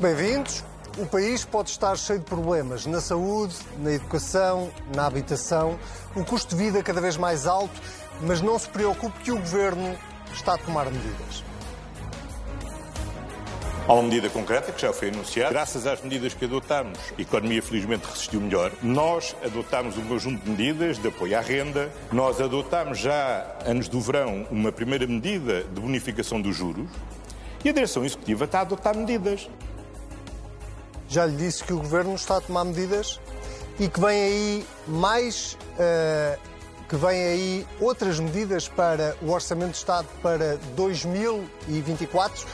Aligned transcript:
bem-vindos. 0.00 0.64
O 0.96 1.04
país 1.04 1.44
pode 1.44 1.68
estar 1.68 1.94
cheio 1.96 2.18
de 2.18 2.24
problemas 2.24 2.86
na 2.86 3.02
saúde, 3.02 3.54
na 3.78 3.92
educação, 3.92 4.70
na 4.94 5.06
habitação, 5.06 5.78
o 6.16 6.24
custo 6.24 6.56
de 6.56 6.64
vida 6.64 6.82
cada 6.82 7.00
vez 7.02 7.18
mais 7.18 7.46
alto, 7.46 7.80
mas 8.22 8.40
não 8.40 8.58
se 8.58 8.68
preocupe 8.68 9.20
que 9.20 9.30
o 9.30 9.36
governo 9.36 9.96
está 10.32 10.54
a 10.54 10.58
tomar 10.58 10.86
medidas. 10.86 11.44
Há 13.86 13.92
uma 13.92 14.02
medida 14.04 14.30
concreta 14.30 14.72
que 14.72 14.80
já 14.80 14.92
foi 14.92 15.08
anunciada. 15.08 15.50
Graças 15.50 15.86
às 15.86 16.00
medidas 16.00 16.32
que 16.32 16.46
adotámos, 16.46 16.98
a 17.18 17.20
economia 17.20 17.62
felizmente 17.62 18.06
resistiu 18.06 18.40
melhor. 18.40 18.72
Nós 18.82 19.36
adotámos 19.44 19.98
um 19.98 20.04
conjunto 20.06 20.42
de 20.42 20.50
medidas 20.50 20.96
de 20.98 21.08
apoio 21.08 21.36
à 21.36 21.40
renda. 21.40 21.90
Nós 22.10 22.40
adotámos 22.40 22.98
já, 22.98 23.46
antes 23.66 23.88
do 23.88 24.00
verão, 24.00 24.46
uma 24.50 24.72
primeira 24.72 25.06
medida 25.06 25.64
de 25.64 25.80
bonificação 25.80 26.40
dos 26.40 26.56
juros. 26.56 26.88
E 27.64 27.68
a 27.68 27.72
direção 27.72 28.04
executiva 28.04 28.46
está 28.46 28.60
a 28.60 28.62
adotar 28.62 28.96
medidas. 28.96 29.48
Já 31.10 31.26
lhe 31.26 31.36
disse 31.36 31.64
que 31.64 31.72
o 31.72 31.78
governo 31.78 32.14
está 32.14 32.36
a 32.36 32.40
tomar 32.40 32.64
medidas 32.64 33.20
e 33.80 33.88
que 33.88 34.00
vem 34.00 34.22
aí 34.22 34.66
mais. 34.86 35.58
Uh, 35.74 36.50
que 36.88 36.96
vem 36.96 37.24
aí 37.24 37.66
outras 37.80 38.18
medidas 38.18 38.66
para 38.66 39.16
o 39.22 39.30
Orçamento 39.30 39.70
de 39.70 39.76
Estado 39.76 40.08
para 40.20 40.56
2024. 40.74 42.44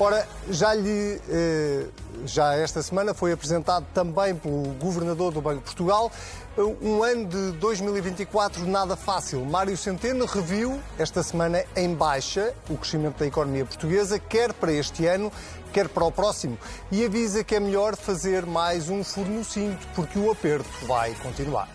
Ora, 0.00 0.26
já 0.50 0.74
lhe, 0.74 1.20
eh, 1.28 1.86
já 2.26 2.56
esta 2.56 2.82
semana 2.82 3.14
foi 3.14 3.30
apresentado 3.30 3.86
também 3.94 4.34
pelo 4.34 4.64
Governador 4.80 5.32
do 5.32 5.40
Banco 5.40 5.58
de 5.58 5.64
Portugal 5.66 6.10
um 6.56 7.02
ano 7.02 7.26
de 7.26 7.52
2024 7.58 8.64
nada 8.66 8.96
fácil. 8.96 9.44
Mário 9.44 9.76
Centeno 9.76 10.24
reviu 10.24 10.80
esta 10.98 11.22
semana 11.22 11.64
em 11.74 11.92
baixa 11.94 12.54
o 12.68 12.76
crescimento 12.76 13.18
da 13.18 13.26
economia 13.26 13.64
portuguesa, 13.64 14.18
quer 14.18 14.52
para 14.52 14.72
este 14.72 15.06
ano, 15.06 15.32
quer 15.72 15.88
para 15.88 16.04
o 16.04 16.12
próximo, 16.12 16.56
e 16.92 17.04
avisa 17.04 17.42
que 17.42 17.56
é 17.56 17.60
melhor 17.60 17.96
fazer 17.96 18.46
mais 18.46 18.88
um 18.88 19.02
furo 19.02 19.42
cinto, 19.42 19.84
porque 19.94 20.18
o 20.18 20.30
aperto 20.30 20.68
vai 20.86 21.12
continuar. 21.14 21.68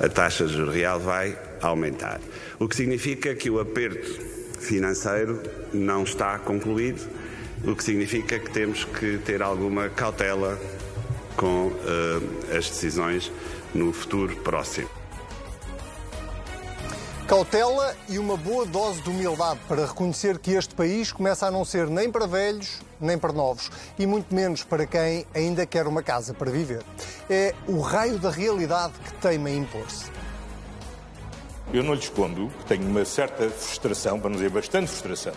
A 0.00 0.08
taxa 0.08 0.46
de 0.46 0.64
real 0.70 1.00
vai 1.00 1.36
aumentar, 1.60 2.20
o 2.58 2.68
que 2.68 2.76
significa 2.76 3.34
que 3.34 3.50
o 3.50 3.58
aperto 3.58 4.22
financeiro 4.60 5.42
não 5.72 6.04
está 6.04 6.38
concluído, 6.38 7.06
o 7.66 7.74
que 7.74 7.82
significa 7.82 8.38
que 8.38 8.50
temos 8.50 8.84
que 8.84 9.18
ter 9.18 9.42
alguma 9.42 9.88
cautela 9.88 10.58
com 11.36 11.66
uh, 11.68 12.56
as 12.56 12.68
decisões 12.68 13.30
no 13.74 13.92
futuro 13.92 14.36
próximo. 14.36 14.88
Cautela 17.26 17.96
e 18.06 18.18
uma 18.18 18.36
boa 18.36 18.66
dose 18.66 19.00
de 19.00 19.08
humildade 19.08 19.58
para 19.66 19.86
reconhecer 19.86 20.38
que 20.38 20.52
este 20.52 20.74
país 20.74 21.10
começa 21.10 21.46
a 21.46 21.50
não 21.50 21.64
ser 21.64 21.88
nem 21.88 22.10
para 22.10 22.26
velhos, 22.26 22.82
nem 23.00 23.16
para 23.16 23.32
novos, 23.32 23.70
e 23.98 24.06
muito 24.06 24.34
menos 24.34 24.62
para 24.62 24.86
quem 24.86 25.26
ainda 25.34 25.64
quer 25.64 25.86
uma 25.86 26.02
casa 26.02 26.34
para 26.34 26.50
viver. 26.50 26.82
É 27.30 27.54
o 27.66 27.80
raio 27.80 28.18
da 28.18 28.30
realidade 28.30 28.92
que 29.02 29.14
teima 29.14 29.48
impor-se. 29.48 30.12
Eu 31.72 31.82
não 31.82 31.94
lhe 31.94 32.00
escondo 32.00 32.52
que 32.58 32.66
tenho 32.66 32.86
uma 32.86 33.06
certa 33.06 33.48
frustração, 33.48 34.20
para 34.20 34.28
não 34.28 34.36
dizer 34.36 34.50
bastante 34.50 34.88
frustração, 34.88 35.32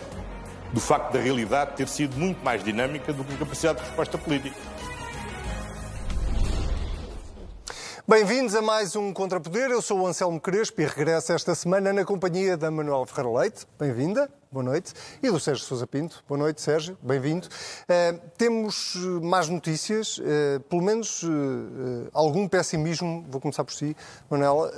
do 0.74 0.82
facto 0.82 1.14
da 1.14 1.20
realidade 1.20 1.78
ter 1.78 1.88
sido 1.88 2.18
muito 2.18 2.44
mais 2.44 2.62
dinâmica 2.64 3.14
do 3.14 3.24
que 3.24 3.34
a 3.34 3.38
capacidade 3.38 3.80
de 3.80 3.86
resposta 3.86 4.18
política. 4.18 4.56
Bem-vindos 8.10 8.56
a 8.56 8.62
mais 8.62 8.96
um 8.96 9.12
Contrapoder. 9.12 9.70
Eu 9.70 9.82
sou 9.82 10.00
o 10.00 10.08
Anselmo 10.08 10.40
Crespo 10.40 10.80
e 10.80 10.86
regresso 10.86 11.34
esta 11.34 11.54
semana 11.54 11.92
na 11.92 12.06
companhia 12.06 12.56
da 12.56 12.72
Manuel 12.72 13.06
Ferreira 13.06 13.38
Leite. 13.38 13.68
Bem-vinda, 13.78 14.30
boa 14.50 14.64
noite. 14.64 14.94
E 15.22 15.30
do 15.30 15.38
Sérgio 15.38 15.66
Sousa 15.66 15.86
Pinto. 15.86 16.24
Boa 16.26 16.38
noite, 16.38 16.62
Sérgio, 16.62 16.98
bem-vindo. 17.02 17.50
Uh, 17.50 18.18
temos 18.38 18.96
más 19.22 19.50
notícias, 19.50 20.20
uh, 20.20 20.62
pelo 20.70 20.82
menos 20.84 21.22
uh, 21.24 22.08
algum 22.14 22.48
pessimismo, 22.48 23.26
vou 23.30 23.42
começar 23.42 23.66
por 23.66 23.74
si, 23.74 23.94
Manuela, 24.30 24.72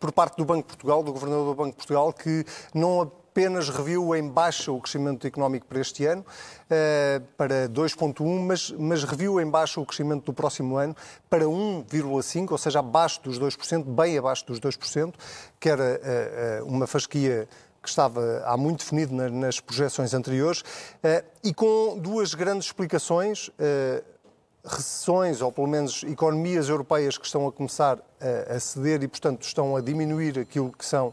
por 0.00 0.10
parte 0.10 0.38
do 0.38 0.44
Banco 0.46 0.62
de 0.62 0.68
Portugal, 0.68 1.02
do 1.02 1.12
Governador 1.12 1.44
do 1.44 1.54
Banco 1.54 1.72
de 1.72 1.76
Portugal, 1.76 2.14
que 2.14 2.46
não 2.72 3.12
apenas 3.34 3.68
reviu 3.68 4.14
em 4.14 4.28
baixa 4.28 4.70
o 4.70 4.80
crescimento 4.80 5.26
económico 5.26 5.66
para 5.66 5.80
este 5.80 6.06
ano, 6.06 6.22
uh, 6.22 7.20
para 7.36 7.68
2,1, 7.68 8.24
mas, 8.46 8.70
mas 8.70 9.02
reviu 9.02 9.40
em 9.40 9.50
baixa 9.50 9.80
o 9.80 9.84
crescimento 9.84 10.26
do 10.26 10.32
próximo 10.32 10.76
ano 10.76 10.94
para 11.28 11.44
1,5, 11.44 12.52
ou 12.52 12.58
seja, 12.58 12.78
abaixo 12.78 13.20
dos 13.24 13.40
2%, 13.40 13.82
bem 13.86 14.16
abaixo 14.16 14.46
dos 14.46 14.60
2%, 14.60 15.14
que 15.58 15.68
era 15.68 16.00
uh, 16.62 16.64
uma 16.64 16.86
fasquia 16.86 17.48
que 17.82 17.88
estava 17.88 18.44
há 18.46 18.56
muito 18.56 18.78
definido 18.78 19.12
nas 19.12 19.60
projeções 19.60 20.14
anteriores, 20.14 20.62
e 21.42 21.52
com 21.52 21.98
duas 21.98 22.32
grandes 22.32 22.68
explicações 22.68 23.50
recessões, 24.64 25.42
ou 25.42 25.52
pelo 25.52 25.66
menos 25.66 26.02
economias 26.04 26.68
europeias 26.70 27.18
que 27.18 27.26
estão 27.26 27.46
a 27.46 27.52
começar 27.52 27.98
a, 28.48 28.58
ceder 28.58 29.02
e, 29.02 29.08
portanto, 29.08 29.42
estão 29.42 29.76
a 29.76 29.80
diminuir 29.82 30.38
aquilo 30.38 30.72
que 30.72 30.86
são 30.86 31.12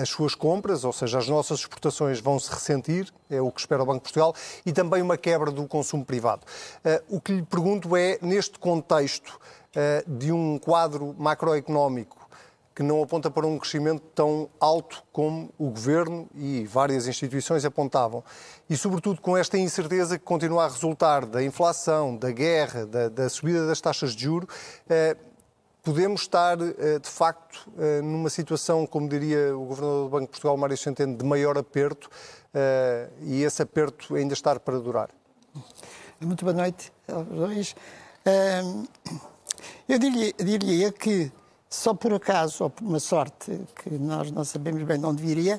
as 0.00 0.08
suas 0.08 0.34
compras, 0.34 0.84
ou 0.84 0.92
seja, 0.92 1.18
as 1.18 1.28
nossas 1.28 1.60
exportações 1.60 2.20
vão 2.20 2.38
se 2.38 2.50
ressentir, 2.50 3.12
é 3.28 3.40
o 3.40 3.50
que 3.50 3.60
espera 3.60 3.82
o 3.82 3.86
Banco 3.86 3.98
de 3.98 4.12
Portugal, 4.12 4.34
e 4.64 4.72
também 4.72 5.02
uma 5.02 5.16
quebra 5.16 5.50
do 5.50 5.66
consumo 5.66 6.04
privado. 6.04 6.42
Uh, 6.84 7.16
o 7.16 7.20
que 7.20 7.32
lhe 7.32 7.42
pergunto 7.42 7.96
é, 7.96 8.18
neste 8.22 8.58
contexto 8.58 9.38
uh, 9.74 10.10
de 10.10 10.32
um 10.32 10.58
quadro 10.58 11.14
macroeconómico 11.18 12.28
que 12.78 12.82
não 12.84 13.02
aponta 13.02 13.28
para 13.28 13.44
um 13.44 13.58
crescimento 13.58 14.02
tão 14.14 14.48
alto 14.60 15.02
como 15.12 15.52
o 15.58 15.68
Governo 15.68 16.28
e 16.32 16.64
várias 16.64 17.08
instituições 17.08 17.64
apontavam. 17.64 18.22
E, 18.70 18.76
sobretudo, 18.76 19.20
com 19.20 19.36
esta 19.36 19.58
incerteza 19.58 20.16
que 20.16 20.24
continua 20.24 20.64
a 20.64 20.68
resultar 20.68 21.26
da 21.26 21.42
inflação, 21.42 22.16
da 22.16 22.30
guerra, 22.30 22.86
da, 22.86 23.08
da 23.08 23.28
subida 23.28 23.66
das 23.66 23.80
taxas 23.80 24.14
de 24.14 24.22
juros, 24.22 24.48
eh, 24.88 25.16
podemos 25.88 26.20
estar, 26.20 26.58
eh, 26.60 26.98
de 26.98 27.08
facto, 27.08 27.66
eh, 27.78 28.02
numa 28.02 28.28
situação, 28.28 28.86
como 28.86 29.08
diria 29.08 29.56
o 29.56 29.64
Governador 29.64 30.04
do 30.04 30.10
Banco 30.10 30.26
de 30.26 30.30
Portugal, 30.32 30.54
Mário 30.58 30.76
Centeno, 30.76 31.16
de 31.16 31.24
maior 31.24 31.56
aperto 31.56 32.10
eh, 32.52 33.08
e 33.22 33.42
esse 33.42 33.62
aperto 33.62 34.14
ainda 34.14 34.34
estar 34.34 34.60
para 34.60 34.78
durar. 34.78 35.08
Muito 36.20 36.44
boa 36.44 36.54
noite 36.54 36.92
aos 37.10 37.26
dois. 37.26 37.74
Eu 39.88 39.98
diria, 39.98 40.92
que 40.92 41.32
só 41.70 41.94
por 41.94 42.12
acaso, 42.12 42.64
ou 42.64 42.70
por 42.70 42.84
uma 42.84 43.00
sorte, 43.00 43.58
que 43.76 43.88
nós 43.88 44.30
não 44.30 44.44
sabemos 44.44 44.82
bem 44.82 44.98
de 44.98 45.06
onde 45.06 45.22
viria, 45.22 45.58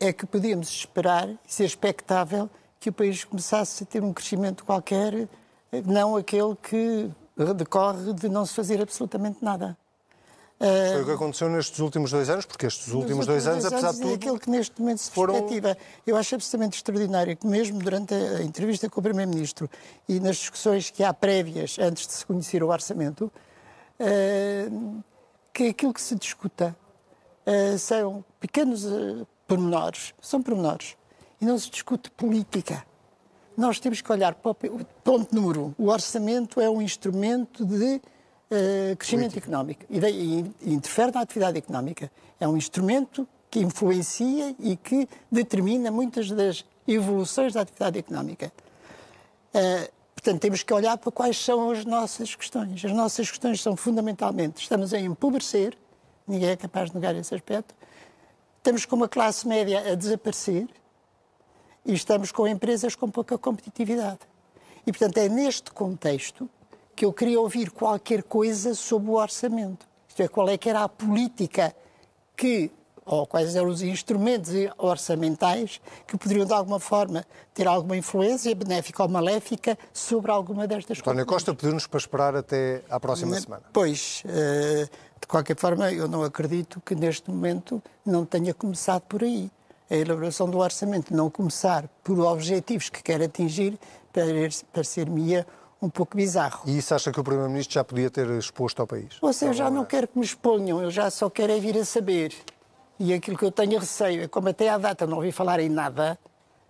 é 0.00 0.12
que 0.12 0.26
podíamos 0.26 0.68
esperar 0.70 1.28
e 1.28 1.38
ser 1.46 1.66
expectável 1.66 2.50
que 2.80 2.88
o 2.88 2.92
país 2.92 3.22
começasse 3.22 3.84
a 3.84 3.86
ter 3.86 4.02
um 4.02 4.12
crescimento 4.12 4.64
qualquer, 4.64 5.28
não 5.84 6.16
aquele 6.16 6.56
que 6.56 7.08
decorre 7.54 8.12
de 8.14 8.28
não 8.28 8.46
se 8.46 8.54
fazer 8.54 8.80
absolutamente 8.80 9.44
nada. 9.44 9.76
Foi 10.58 11.02
o 11.02 11.04
que 11.04 11.12
aconteceu 11.12 11.50
nestes 11.50 11.78
últimos 11.80 12.10
dois 12.10 12.30
anos, 12.30 12.46
porque 12.46 12.64
estes 12.66 12.90
últimos 12.94 13.26
dois 13.26 13.46
anos, 13.46 13.66
apesar 13.66 13.92
de 13.92 14.00
tudo. 14.00 14.14
aquilo 14.14 14.38
que 14.38 14.48
neste 14.48 14.80
momento 14.80 14.98
se 14.98 15.10
foram... 15.10 15.34
perspectiva. 15.34 15.76
Eu 16.06 16.16
acho 16.16 16.34
absolutamente 16.34 16.76
extraordinário 16.76 17.36
que, 17.36 17.46
mesmo 17.46 17.78
durante 17.78 18.14
a 18.14 18.42
entrevista 18.42 18.88
com 18.88 18.98
o 18.98 19.02
Primeiro-Ministro 19.02 19.68
e 20.08 20.18
nas 20.18 20.36
discussões 20.36 20.90
que 20.90 21.04
há 21.04 21.12
prévias 21.12 21.76
antes 21.78 22.06
de 22.06 22.12
se 22.14 22.24
conhecer 22.24 22.62
o 22.62 22.68
orçamento, 22.68 23.30
uh, 24.00 25.04
que 25.52 25.68
aquilo 25.68 25.92
que 25.92 26.00
se 26.00 26.14
discuta 26.14 26.74
uh, 27.46 27.78
são 27.78 28.24
pequenos 28.40 28.86
pormenores, 29.46 30.14
são 30.22 30.42
pormenores, 30.42 30.96
e 31.38 31.44
não 31.44 31.58
se 31.58 31.68
discute 31.70 32.10
política. 32.12 32.82
Nós 33.56 33.80
temos 33.80 34.00
que 34.00 34.12
olhar 34.12 34.34
para 34.34 34.50
o 34.50 34.54
ponto 35.02 35.34
número 35.34 35.66
um. 35.66 35.74
O 35.78 35.88
orçamento 35.88 36.60
é 36.60 36.68
um 36.68 36.82
instrumento 36.82 37.64
de 37.64 38.00
crescimento 38.96 39.32
Política. 39.32 39.48
económico 39.48 39.84
e, 39.90 39.98
de, 39.98 40.08
e 40.08 40.72
interfere 40.72 41.10
na 41.12 41.20
atividade 41.20 41.58
económica. 41.58 42.10
É 42.38 42.46
um 42.46 42.56
instrumento 42.56 43.26
que 43.50 43.60
influencia 43.60 44.54
e 44.60 44.76
que 44.76 45.08
determina 45.30 45.90
muitas 45.90 46.30
das 46.30 46.64
evoluções 46.86 47.52
da 47.52 47.62
atividade 47.62 47.98
económica. 47.98 48.52
Uh, 49.54 49.96
Portanto, 50.26 50.40
temos 50.40 50.64
que 50.64 50.74
olhar 50.74 50.98
para 50.98 51.12
quais 51.12 51.38
são 51.38 51.70
as 51.70 51.84
nossas 51.84 52.34
questões. 52.34 52.84
As 52.84 52.90
nossas 52.90 53.30
questões 53.30 53.62
são 53.62 53.76
fundamentalmente: 53.76 54.60
estamos 54.60 54.92
a 54.92 54.98
empobrecer, 54.98 55.78
ninguém 56.26 56.48
é 56.48 56.56
capaz 56.56 56.90
de 56.90 56.96
negar 56.96 57.14
esse 57.14 57.32
aspecto, 57.32 57.72
estamos 58.56 58.84
com 58.84 58.96
uma 58.96 59.08
classe 59.08 59.46
média 59.46 59.92
a 59.92 59.94
desaparecer 59.94 60.66
e 61.86 61.94
estamos 61.94 62.32
com 62.32 62.46
empresas 62.46 62.94
com 62.94 63.08
pouca 63.10 63.38
competitividade. 63.38 64.20
E, 64.86 64.92
portanto, 64.92 65.18
é 65.18 65.28
neste 65.28 65.70
contexto 65.70 66.48
que 66.94 67.04
eu 67.04 67.12
queria 67.12 67.40
ouvir 67.40 67.70
qualquer 67.70 68.22
coisa 68.22 68.74
sobre 68.74 69.10
o 69.10 69.14
orçamento. 69.14 69.86
Isto 70.08 70.22
é, 70.22 70.28
qual 70.28 70.48
é 70.48 70.56
que 70.58 70.68
era 70.68 70.82
a 70.82 70.88
política 70.88 71.74
que 72.36 72.70
ou 73.06 73.24
quais 73.24 73.54
eram 73.54 73.68
os 73.68 73.82
instrumentos 73.82 74.52
orçamentais 74.76 75.80
que 76.08 76.18
poderiam, 76.18 76.44
de 76.44 76.52
alguma 76.52 76.80
forma, 76.80 77.24
ter 77.54 77.68
alguma 77.68 77.96
influência, 77.96 78.52
benéfica 78.52 79.04
ou 79.04 79.08
maléfica, 79.08 79.78
sobre 79.92 80.32
alguma 80.32 80.66
destas 80.66 81.00
coisas. 81.00 81.06
António 81.06 81.24
Costa 81.24 81.54
pediu-nos 81.54 81.86
para 81.86 81.98
esperar 81.98 82.34
até 82.34 82.82
à 82.90 82.98
próxima 82.98 83.40
semana. 83.40 83.62
Pois, 83.72 84.24
eh, 84.26 84.88
de 85.20 85.26
qualquer 85.28 85.56
forma, 85.56 85.92
eu 85.92 86.08
não 86.08 86.24
acredito 86.24 86.82
que 86.84 86.96
neste 86.96 87.30
momento 87.30 87.80
não 88.04 88.26
tenha 88.26 88.52
começado 88.52 89.02
por 89.02 89.22
aí. 89.22 89.52
A 89.90 89.94
elaboração 89.94 90.48
do 90.48 90.58
orçamento 90.58 91.14
não 91.14 91.30
começar 91.30 91.88
por 92.02 92.18
objetivos 92.20 92.88
que 92.88 93.02
quer 93.02 93.22
atingir, 93.22 93.78
parecer-me 94.72 95.44
um 95.80 95.88
pouco 95.88 96.16
bizarro. 96.16 96.62
E 96.66 96.78
isso 96.78 96.94
acha 96.94 97.12
que 97.12 97.20
o 97.20 97.24
Primeiro-Ministro 97.24 97.74
já 97.74 97.84
podia 97.84 98.10
ter 98.10 98.28
exposto 98.30 98.80
ao 98.80 98.86
país? 98.86 99.18
Ou 99.20 99.32
seja, 99.32 99.50
eu 99.50 99.54
já 99.54 99.70
não 99.70 99.84
quero 99.84 100.08
que 100.08 100.18
me 100.18 100.24
exponham, 100.24 100.82
eu 100.82 100.90
já 100.90 101.10
só 101.10 101.28
quero 101.28 101.52
é 101.52 101.60
vir 101.60 101.76
a 101.78 101.84
saber. 101.84 102.32
E 102.98 103.12
aquilo 103.12 103.36
que 103.36 103.44
eu 103.44 103.52
tenho 103.52 103.78
receio 103.78 104.24
é, 104.24 104.28
como 104.28 104.48
até 104.48 104.68
à 104.68 104.78
data 104.78 105.06
não 105.06 105.18
ouvi 105.18 105.30
falar 105.30 105.60
em 105.60 105.68
nada, 105.68 106.18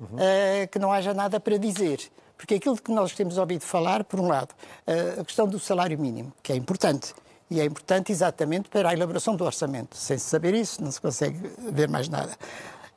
uhum. 0.01 0.07
uh, 0.17 0.69
que 0.71 0.79
não 0.79 0.93
haja 0.93 1.15
nada 1.15 1.39
para 1.39 1.57
dizer. 1.57 2.01
Porque 2.37 2.57
aquilo 2.57 2.77
que 2.77 2.91
nós 2.91 3.13
temos 3.13 3.39
ouvido 3.39 3.63
falar, 3.63 4.05
por 4.05 4.21
um 4.21 4.27
lado, 4.27 4.51
uh, 4.87 5.21
a 5.21 5.25
questão 5.25 5.47
do 5.47 5.59
salário 5.59 5.99
mínimo, 5.99 6.33
que 6.43 6.53
é 6.53 6.57
importante. 6.57 7.15
E 7.49 7.61
é 7.61 7.65
importante 7.65 8.11
exatamente 8.11 8.69
para 8.69 8.89
a 8.89 8.93
elaboração 8.93 9.37
do 9.37 9.45
orçamento. 9.45 9.97
Sem 9.97 10.19
saber 10.19 10.53
isso, 10.53 10.83
não 10.83 10.91
se 10.91 11.01
consegue 11.01 11.39
ver 11.71 11.89
mais 11.89 12.09
nada. 12.09 12.37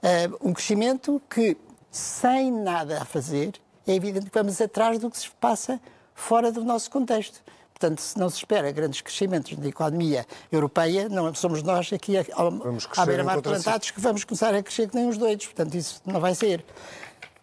Uh, 0.02 0.50
um 0.50 0.54
crescimento 0.54 1.22
que, 1.30 1.58
sem 1.92 2.52
nada 2.52 3.02
a 3.02 3.06
fazer, 3.06 3.54
é 3.86 3.94
evidente 3.94 4.28
que 4.28 4.38
vamos 4.38 4.60
atrás 4.62 5.00
do 5.00 5.10
que 5.10 5.18
se 5.18 5.30
passa 5.32 5.80
fora 6.14 6.52
do 6.52 6.64
nosso 6.64 6.90
contexto. 6.90 7.42
Portanto, 7.80 8.02
se 8.02 8.20
não 8.20 8.30
se 8.30 8.38
espera 8.38 8.72
grandes 8.72 9.00
crescimentos 9.00 9.58
na 9.58 9.68
economia 9.68 10.28
europeia, 10.52 11.08
não 11.08 11.34
somos 11.34 11.64
nós 11.64 11.92
aqui 11.94 12.18
à 12.18 13.06
beira-mar 13.06 13.42
plantados 13.42 13.90
que 13.92 14.02
vamos 14.02 14.26
começar 14.26 14.54
a 14.54 14.62
crescer 14.62 14.90
que 14.90 14.96
nem 14.96 15.08
os 15.08 15.18
doidos. 15.18 15.46
Portanto, 15.46 15.76
isso 15.76 16.02
não 16.06 16.20
vai 16.20 16.36
ser. 16.36 16.64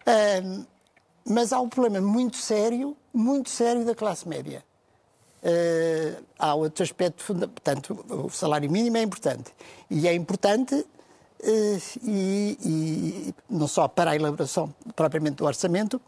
Uh, 0.07 0.63
mas 1.25 1.51
há 1.51 1.59
um 1.59 1.67
problema 1.67 1.99
muito 1.99 2.37
sério, 2.37 2.95
muito 3.11 3.49
sério 3.49 3.83
da 3.83 3.95
classe 3.95 4.27
média. 4.27 4.63
Uh, 5.41 6.23
há 6.37 6.53
outro 6.53 6.83
aspecto 6.83 7.23
fundamental. 7.23 7.55
Portanto, 7.55 8.05
o 8.07 8.29
salário 8.29 8.69
mínimo 8.69 8.97
é 8.97 9.01
importante. 9.01 9.51
E 9.89 10.07
é 10.07 10.13
importante, 10.13 10.85
e, 11.43 12.57
e, 12.63 13.35
não 13.49 13.67
só 13.67 13.87
para 13.87 14.11
a 14.11 14.15
elaboração 14.15 14.73
propriamente 14.95 15.37
do 15.37 15.45
orçamento, 15.45 16.01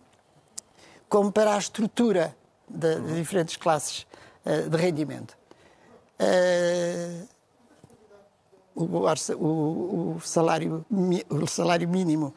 como 1.08 1.32
para 1.32 1.56
a 1.56 1.58
estrutura 1.58 2.36
de, 2.68 3.00
de 3.00 3.16
diferentes 3.16 3.56
classes 3.56 4.06
uh, 4.46 4.70
de 4.70 4.78
rendimento. 4.78 5.38
O, 8.76 8.84
o, 8.84 10.16
o, 10.16 10.22
salário, 10.22 10.86
o 11.30 11.48
salário 11.48 11.88
mínimo 11.88 12.34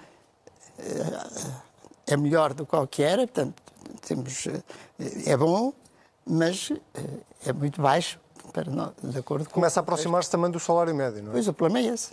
é 2.06 2.16
melhor 2.16 2.52
do 2.54 2.66
que 2.66 2.86
que 2.88 3.02
era, 3.02 3.26
portanto, 3.26 3.62
temos, 4.06 4.46
é 5.26 5.36
bom, 5.36 5.72
mas 6.26 6.72
eh, 6.94 7.00
é 7.46 7.52
muito 7.52 7.80
baixo, 7.80 8.18
para 8.52 8.70
não, 8.70 8.92
de 9.02 9.18
acordo 9.18 9.46
com... 9.46 9.52
Começa 9.52 9.80
a 9.80 9.82
aproximar-se 9.82 10.30
também 10.30 10.50
do 10.50 10.60
salário 10.60 10.94
médio, 10.94 11.22
não 11.22 11.30
é? 11.30 11.32
Pois, 11.32 11.48
o 11.48 11.52
problema 11.52 11.86
é 11.86 11.92
esse. 11.92 12.12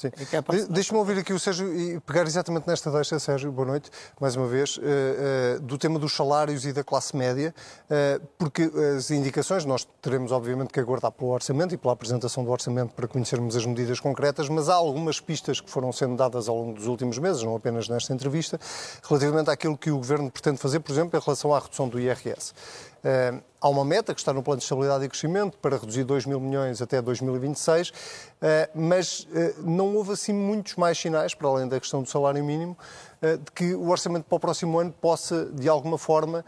Sim. 0.00 0.08
É 0.32 0.66
Deixa-me 0.70 0.98
ouvir 0.98 1.18
aqui 1.18 1.30
o 1.34 1.38
Sérgio 1.38 1.78
e 1.78 2.00
pegar 2.00 2.22
exatamente 2.22 2.66
nesta 2.66 2.90
deixa, 2.90 3.18
Sérgio, 3.18 3.52
boa 3.52 3.68
noite, 3.68 3.90
mais 4.18 4.34
uma 4.34 4.46
vez, 4.46 4.78
uh, 4.78 4.80
uh, 4.80 5.60
do 5.60 5.76
tema 5.76 5.98
dos 5.98 6.16
salários 6.16 6.64
e 6.64 6.72
da 6.72 6.82
classe 6.82 7.14
média, 7.14 7.54
uh, 7.84 8.26
porque 8.38 8.62
as 8.96 9.10
indicações, 9.10 9.66
nós 9.66 9.86
teremos 10.00 10.32
obviamente 10.32 10.72
que 10.72 10.80
aguardar 10.80 11.12
pelo 11.12 11.32
orçamento 11.32 11.74
e 11.74 11.76
pela 11.76 11.92
apresentação 11.92 12.42
do 12.42 12.50
orçamento 12.50 12.94
para 12.94 13.06
conhecermos 13.06 13.54
as 13.54 13.66
medidas 13.66 14.00
concretas, 14.00 14.48
mas 14.48 14.70
há 14.70 14.74
algumas 14.74 15.20
pistas 15.20 15.60
que 15.60 15.68
foram 15.68 15.92
sendo 15.92 16.16
dadas 16.16 16.48
ao 16.48 16.56
longo 16.56 16.72
dos 16.72 16.86
últimos 16.86 17.18
meses, 17.18 17.42
não 17.42 17.54
apenas 17.54 17.86
nesta 17.86 18.14
entrevista, 18.14 18.58
relativamente 19.06 19.50
àquilo 19.50 19.76
que 19.76 19.90
o 19.90 19.98
Governo 19.98 20.30
pretende 20.30 20.56
fazer, 20.56 20.80
por 20.80 20.92
exemplo, 20.92 21.18
em 21.18 21.22
relação 21.22 21.54
à 21.54 21.58
redução 21.58 21.86
do 21.86 22.00
IRS. 22.00 22.54
Uh, 23.00 23.42
há 23.58 23.68
uma 23.68 23.82
meta 23.82 24.12
que 24.12 24.20
está 24.20 24.30
no 24.30 24.42
Plano 24.42 24.58
de 24.58 24.64
Estabilidade 24.64 25.04
e 25.04 25.08
Crescimento 25.08 25.56
para 25.56 25.78
reduzir 25.78 26.04
2 26.04 26.26
mil 26.26 26.38
milhões 26.38 26.82
até 26.82 27.00
2026, 27.00 27.88
uh, 27.88 27.92
mas 28.74 29.20
uh, 29.20 29.62
não 29.62 29.96
houve 29.96 30.12
assim 30.12 30.34
muitos 30.34 30.76
mais 30.76 30.98
sinais, 30.98 31.34
para 31.34 31.48
além 31.48 31.66
da 31.66 31.80
questão 31.80 32.02
do 32.02 32.08
salário 32.08 32.44
mínimo, 32.44 32.76
de 33.22 33.52
que 33.52 33.74
o 33.74 33.90
orçamento 33.90 34.24
para 34.24 34.36
o 34.36 34.40
próximo 34.40 34.78
ano 34.78 34.94
possa, 34.98 35.44
de 35.52 35.68
alguma 35.68 35.98
forma, 35.98 36.42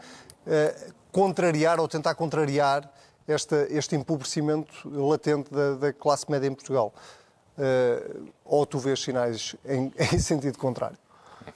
contrariar 1.11 1.79
ou 1.79 1.87
tentar 1.87 2.15
contrariar 2.15 2.91
esta, 3.27 3.67
este 3.69 3.95
empobrecimento 3.95 4.73
latente 4.89 5.53
da, 5.53 5.75
da, 5.75 5.93
classe 5.93 6.25
média 6.31 6.47
em 6.47 6.51
Portugal. 6.51 6.91
ou 8.43 8.65
tu 8.65 8.79
vês 8.79 9.03
sinais 9.03 9.55
em, 9.63 9.93
em 10.11 10.17
sentido 10.17 10.57
contrário? 10.57 10.97
Em 11.45 11.51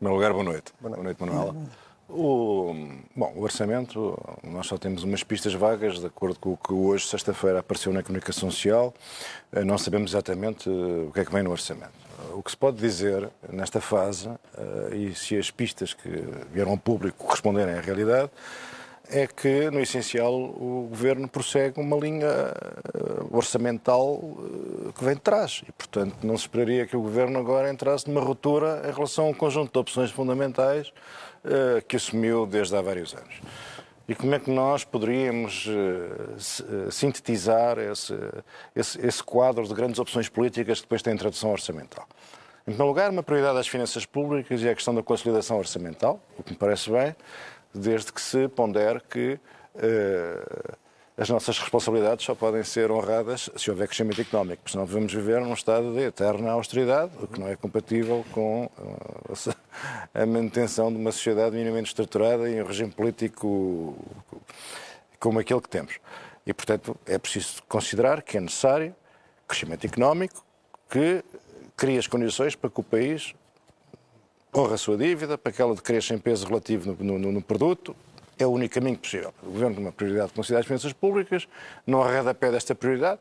meu 0.00 0.14
lugar, 0.14 0.32
boa 0.32 0.44
noite. 0.44 0.72
Boa 0.80 0.96
noite, 0.96 1.18
boa 1.18 1.30
noite 1.30 1.52
Manuela. 1.52 1.87
O, 2.10 2.74
bom, 3.14 3.34
o 3.36 3.42
orçamento, 3.42 4.18
nós 4.42 4.66
só 4.66 4.78
temos 4.78 5.02
umas 5.02 5.22
pistas 5.22 5.52
vagas, 5.52 6.00
de 6.00 6.06
acordo 6.06 6.38
com 6.40 6.54
o 6.54 6.56
que 6.56 6.72
hoje, 6.72 7.06
sexta-feira, 7.06 7.58
apareceu 7.58 7.92
na 7.92 8.02
comunicação 8.02 8.50
social. 8.50 8.94
Eh, 9.52 9.62
não 9.62 9.76
sabemos 9.76 10.12
exatamente 10.12 10.70
eh, 10.70 11.06
o 11.06 11.12
que 11.12 11.20
é 11.20 11.24
que 11.26 11.30
vem 11.30 11.42
no 11.42 11.50
orçamento. 11.50 11.92
O 12.32 12.42
que 12.42 12.50
se 12.50 12.56
pode 12.56 12.78
dizer 12.78 13.28
nesta 13.52 13.78
fase, 13.78 14.26
eh, 14.26 14.96
e 14.96 15.14
se 15.14 15.36
as 15.36 15.50
pistas 15.50 15.92
que 15.92 16.08
vieram 16.50 16.70
ao 16.70 16.78
público 16.78 17.24
corresponderem 17.24 17.74
à 17.74 17.80
realidade, 17.82 18.30
é 19.10 19.26
que, 19.26 19.70
no 19.70 19.80
essencial, 19.80 20.34
o 20.34 20.86
Governo 20.88 21.28
prossegue 21.28 21.80
uma 21.80 21.96
linha 21.96 22.28
orçamental 23.30 24.20
que 24.94 25.02
vem 25.02 25.14
de 25.14 25.20
trás. 25.20 25.62
E, 25.66 25.72
portanto, 25.72 26.16
não 26.22 26.36
se 26.36 26.42
esperaria 26.42 26.86
que 26.86 26.94
o 26.94 27.00
Governo 27.00 27.38
agora 27.38 27.70
entrasse 27.70 28.06
numa 28.06 28.20
ruptura 28.20 28.82
em 28.86 28.92
relação 28.92 29.24
a 29.24 29.28
um 29.28 29.32
conjunto 29.32 29.72
de 29.72 29.78
opções 29.78 30.10
fundamentais 30.10 30.92
que 31.88 31.96
assumiu 31.96 32.46
desde 32.46 32.76
há 32.76 32.80
vários 32.80 33.14
anos. 33.14 33.40
E 34.08 34.14
como 34.14 34.34
é 34.34 34.40
que 34.40 34.50
nós 34.50 34.84
poderíamos 34.84 35.66
uh, 35.66 36.90
sintetizar 36.90 37.78
esse, 37.78 38.14
esse, 38.74 39.06
esse, 39.06 39.22
quadro 39.22 39.62
de 39.68 39.74
grandes 39.74 39.98
opções 39.98 40.30
políticas 40.30 40.78
que 40.78 40.86
depois 40.86 41.02
tem 41.02 41.14
tradução 41.14 41.52
orçamental? 41.52 42.08
Em 42.62 42.72
primeiro 42.72 42.86
lugar, 42.86 43.10
uma 43.10 43.22
prioridade 43.22 43.58
às 43.58 43.68
finanças 43.68 44.06
públicas 44.06 44.62
e 44.62 44.68
à 44.68 44.74
questão 44.74 44.94
da 44.94 45.02
consolidação 45.02 45.58
orçamental, 45.58 46.22
o 46.38 46.42
que 46.42 46.52
me 46.52 46.56
parece 46.56 46.90
bem, 46.90 47.14
desde 47.74 48.10
que 48.10 48.20
se 48.20 48.48
pondere 48.48 48.98
que 49.10 49.38
uh, 49.74 50.76
as 51.18 51.28
nossas 51.28 51.58
responsabilidades 51.58 52.24
só 52.24 52.32
podem 52.32 52.62
ser 52.62 52.92
honradas 52.92 53.50
se 53.56 53.70
houver 53.70 53.88
crescimento 53.88 54.20
económico, 54.20 54.62
porque 54.62 54.70
senão 54.70 54.86
vamos 54.86 55.12
viver 55.12 55.40
num 55.40 55.52
estado 55.52 55.92
de 55.92 56.02
eterna 56.02 56.52
austeridade, 56.52 57.10
o 57.20 57.26
que 57.26 57.40
não 57.40 57.48
é 57.48 57.56
compatível 57.56 58.24
com 58.30 58.66
uh, 58.66 59.54
a 60.14 60.24
manutenção 60.24 60.92
de 60.92 60.96
uma 60.96 61.10
sociedade 61.10 61.56
minimamente 61.56 61.88
estruturada 61.88 62.48
e 62.48 62.62
um 62.62 62.64
regime 62.64 62.92
político 62.92 63.96
como 65.18 65.40
aquele 65.40 65.60
que 65.60 65.68
temos. 65.68 65.98
E, 66.46 66.54
portanto, 66.54 66.96
é 67.04 67.18
preciso 67.18 67.64
considerar 67.68 68.22
que 68.22 68.38
é 68.38 68.40
necessário 68.40 68.94
crescimento 69.48 69.84
económico 69.86 70.44
que 70.88 71.24
crie 71.76 71.98
as 71.98 72.06
condições 72.06 72.54
para 72.54 72.70
que 72.70 72.78
o 72.78 72.84
país 72.84 73.34
honre 74.54 74.74
a 74.74 74.78
sua 74.78 74.96
dívida, 74.96 75.36
para 75.36 75.50
que 75.50 75.60
ela 75.60 75.74
decresça 75.74 76.14
em 76.14 76.18
peso 76.18 76.46
relativo 76.46 76.94
no, 76.94 77.18
no, 77.18 77.32
no 77.32 77.42
produto, 77.42 77.94
é 78.38 78.46
o 78.46 78.50
único 78.50 78.74
caminho 78.74 78.98
possível. 78.98 79.34
O 79.42 79.50
Governo 79.50 79.74
tem 79.74 79.84
uma 79.84 79.92
prioridade 79.92 80.28
de 80.28 80.34
considerar 80.34 80.60
as 80.60 80.66
finanças 80.66 80.92
públicas, 80.92 81.48
não 81.86 82.02
arreda 82.02 82.30
a 82.30 82.34
pé 82.34 82.50
desta 82.50 82.74
prioridade, 82.74 83.20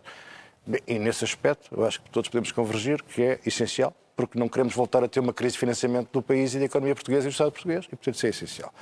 e 0.85 0.99
nesse 0.99 1.23
aspecto 1.23 1.69
eu 1.71 1.85
acho 1.85 2.01
que 2.01 2.09
todos 2.09 2.29
podemos 2.29 2.51
convergir 2.51 3.01
que 3.03 3.23
é 3.23 3.39
essencial, 3.45 3.95
porque 4.15 4.37
não 4.37 4.49
queremos 4.49 4.73
voltar 4.73 5.03
a 5.03 5.07
ter 5.07 5.19
uma 5.19 5.33
crise 5.33 5.53
de 5.53 5.59
financiamento 5.59 6.09
do 6.11 6.21
país 6.21 6.53
e 6.53 6.59
da 6.59 6.65
economia 6.65 6.95
portuguesa 6.95 7.27
e 7.27 7.29
do 7.29 7.31
Estado 7.31 7.51
português, 7.51 7.85
e 7.85 7.89
portanto 7.89 8.15
isso 8.15 8.25
é 8.25 8.29
essencial. 8.29 8.73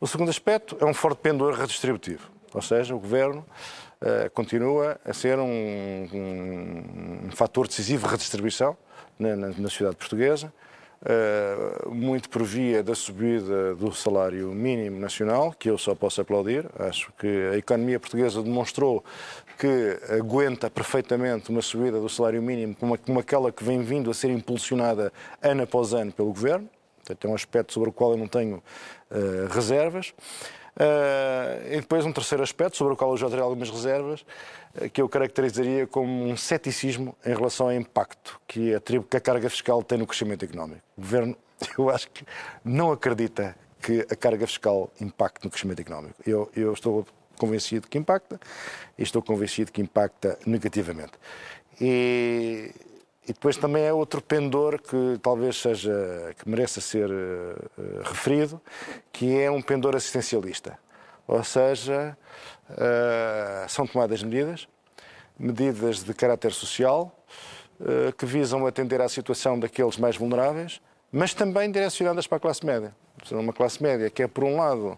O 0.00 0.06
segundo 0.06 0.28
aspecto 0.28 0.76
é 0.80 0.84
um 0.84 0.94
forte 0.94 1.18
pendor 1.18 1.54
redistributivo, 1.54 2.30
ou 2.52 2.62
seja, 2.62 2.94
o 2.94 2.98
Governo 2.98 3.44
uh, 4.00 4.30
continua 4.30 5.00
a 5.04 5.12
ser 5.12 5.38
um, 5.38 5.44
um, 6.12 7.26
um 7.26 7.30
fator 7.32 7.66
decisivo 7.66 8.06
de 8.06 8.12
redistribuição 8.12 8.76
na, 9.18 9.34
na, 9.34 9.48
na 9.48 9.68
sociedade 9.68 9.96
portuguesa, 9.96 10.52
muito 11.90 12.28
por 12.30 12.42
via 12.42 12.82
da 12.82 12.94
subida 12.94 13.74
do 13.74 13.92
salário 13.92 14.50
mínimo 14.52 14.98
nacional, 14.98 15.54
que 15.58 15.68
eu 15.68 15.76
só 15.76 15.94
posso 15.94 16.20
aplaudir. 16.20 16.66
Acho 16.78 17.12
que 17.18 17.26
a 17.52 17.56
economia 17.56 18.00
portuguesa 18.00 18.42
demonstrou 18.42 19.04
que 19.58 19.98
aguenta 20.18 20.70
perfeitamente 20.70 21.50
uma 21.50 21.62
subida 21.62 22.00
do 22.00 22.08
salário 22.08 22.42
mínimo 22.42 22.74
como, 22.74 23.20
aquela 23.20 23.52
que 23.52 23.62
vem 23.62 23.82
vindo 23.82 24.10
a 24.10 24.14
ser 24.14 24.30
impulsionada 24.30 25.12
ano 25.42 25.62
após 25.62 25.92
ano 25.92 26.12
pelo 26.12 26.28
governo. 26.28 26.68
Portanto, 26.98 27.26
é 27.26 27.30
um 27.30 27.34
aspecto 27.34 27.72
sobre 27.72 27.90
o 27.90 27.92
qual 27.92 28.12
eu 28.12 28.16
não 28.16 28.26
tenho 28.26 28.62
uh, 29.10 29.52
reservas. 29.52 30.14
Uh, 30.76 31.72
e 31.72 31.80
depois 31.80 32.04
um 32.04 32.12
terceiro 32.12 32.42
aspecto, 32.42 32.76
sobre 32.76 32.94
o 32.94 32.96
qual 32.96 33.12
eu 33.12 33.16
já 33.16 33.28
terei 33.28 33.42
algumas 33.42 33.70
reservas, 33.70 34.24
uh, 34.74 34.90
que 34.90 35.00
eu 35.00 35.08
caracterizaria 35.08 35.86
como 35.86 36.26
um 36.26 36.36
ceticismo 36.36 37.16
em 37.24 37.34
relação 37.34 37.66
ao 37.66 37.72
impacto 37.72 38.40
que 38.46 38.74
a, 38.74 38.80
que 38.80 39.16
a 39.16 39.20
carga 39.20 39.48
fiscal 39.48 39.82
tem 39.82 39.98
no 39.98 40.06
crescimento 40.06 40.44
económico. 40.44 40.82
O 40.96 41.00
Governo, 41.00 41.36
eu 41.78 41.90
acho 41.90 42.10
que 42.10 42.24
não 42.64 42.90
acredita 42.90 43.56
que 43.80 44.06
a 44.10 44.16
carga 44.16 44.46
fiscal 44.46 44.90
impacte 45.00 45.44
no 45.44 45.50
crescimento 45.50 45.80
económico. 45.80 46.14
Eu, 46.26 46.50
eu 46.56 46.72
estou 46.72 47.06
convencido 47.36 47.86
que 47.86 47.98
impacta 47.98 48.40
e 48.98 49.02
estou 49.02 49.22
convencido 49.22 49.70
que 49.70 49.80
impacta 49.80 50.38
negativamente. 50.46 51.12
E 51.80 52.72
e 53.26 53.32
depois 53.32 53.56
também 53.56 53.84
é 53.84 53.92
outro 53.92 54.20
pendor 54.20 54.80
que 54.80 55.18
talvez 55.22 55.56
seja, 55.56 56.34
que 56.38 56.48
mereça 56.48 56.80
ser 56.80 57.10
uh, 57.10 58.02
referido, 58.04 58.60
que 59.10 59.40
é 59.40 59.50
um 59.50 59.62
pendor 59.62 59.96
assistencialista. 59.96 60.78
Ou 61.26 61.42
seja, 61.42 62.16
uh, 62.70 63.68
são 63.68 63.86
tomadas 63.86 64.22
medidas, 64.22 64.68
medidas 65.38 66.02
de 66.02 66.12
caráter 66.12 66.52
social, 66.52 67.18
que 68.16 68.24
visam 68.24 68.64
atender 68.68 69.00
à 69.00 69.08
situação 69.08 69.58
daqueles 69.58 69.98
mais 69.98 70.16
vulneráveis, 70.16 70.80
mas 71.10 71.34
também 71.34 71.70
direcionadas 71.72 72.24
para 72.24 72.36
a 72.36 72.40
classe 72.40 72.64
média. 72.64 72.94
Uma 73.32 73.52
classe 73.52 73.82
média 73.82 74.08
que 74.08 74.22
é, 74.22 74.28
por 74.28 74.44
um 74.44 74.56
lado, 74.56 74.96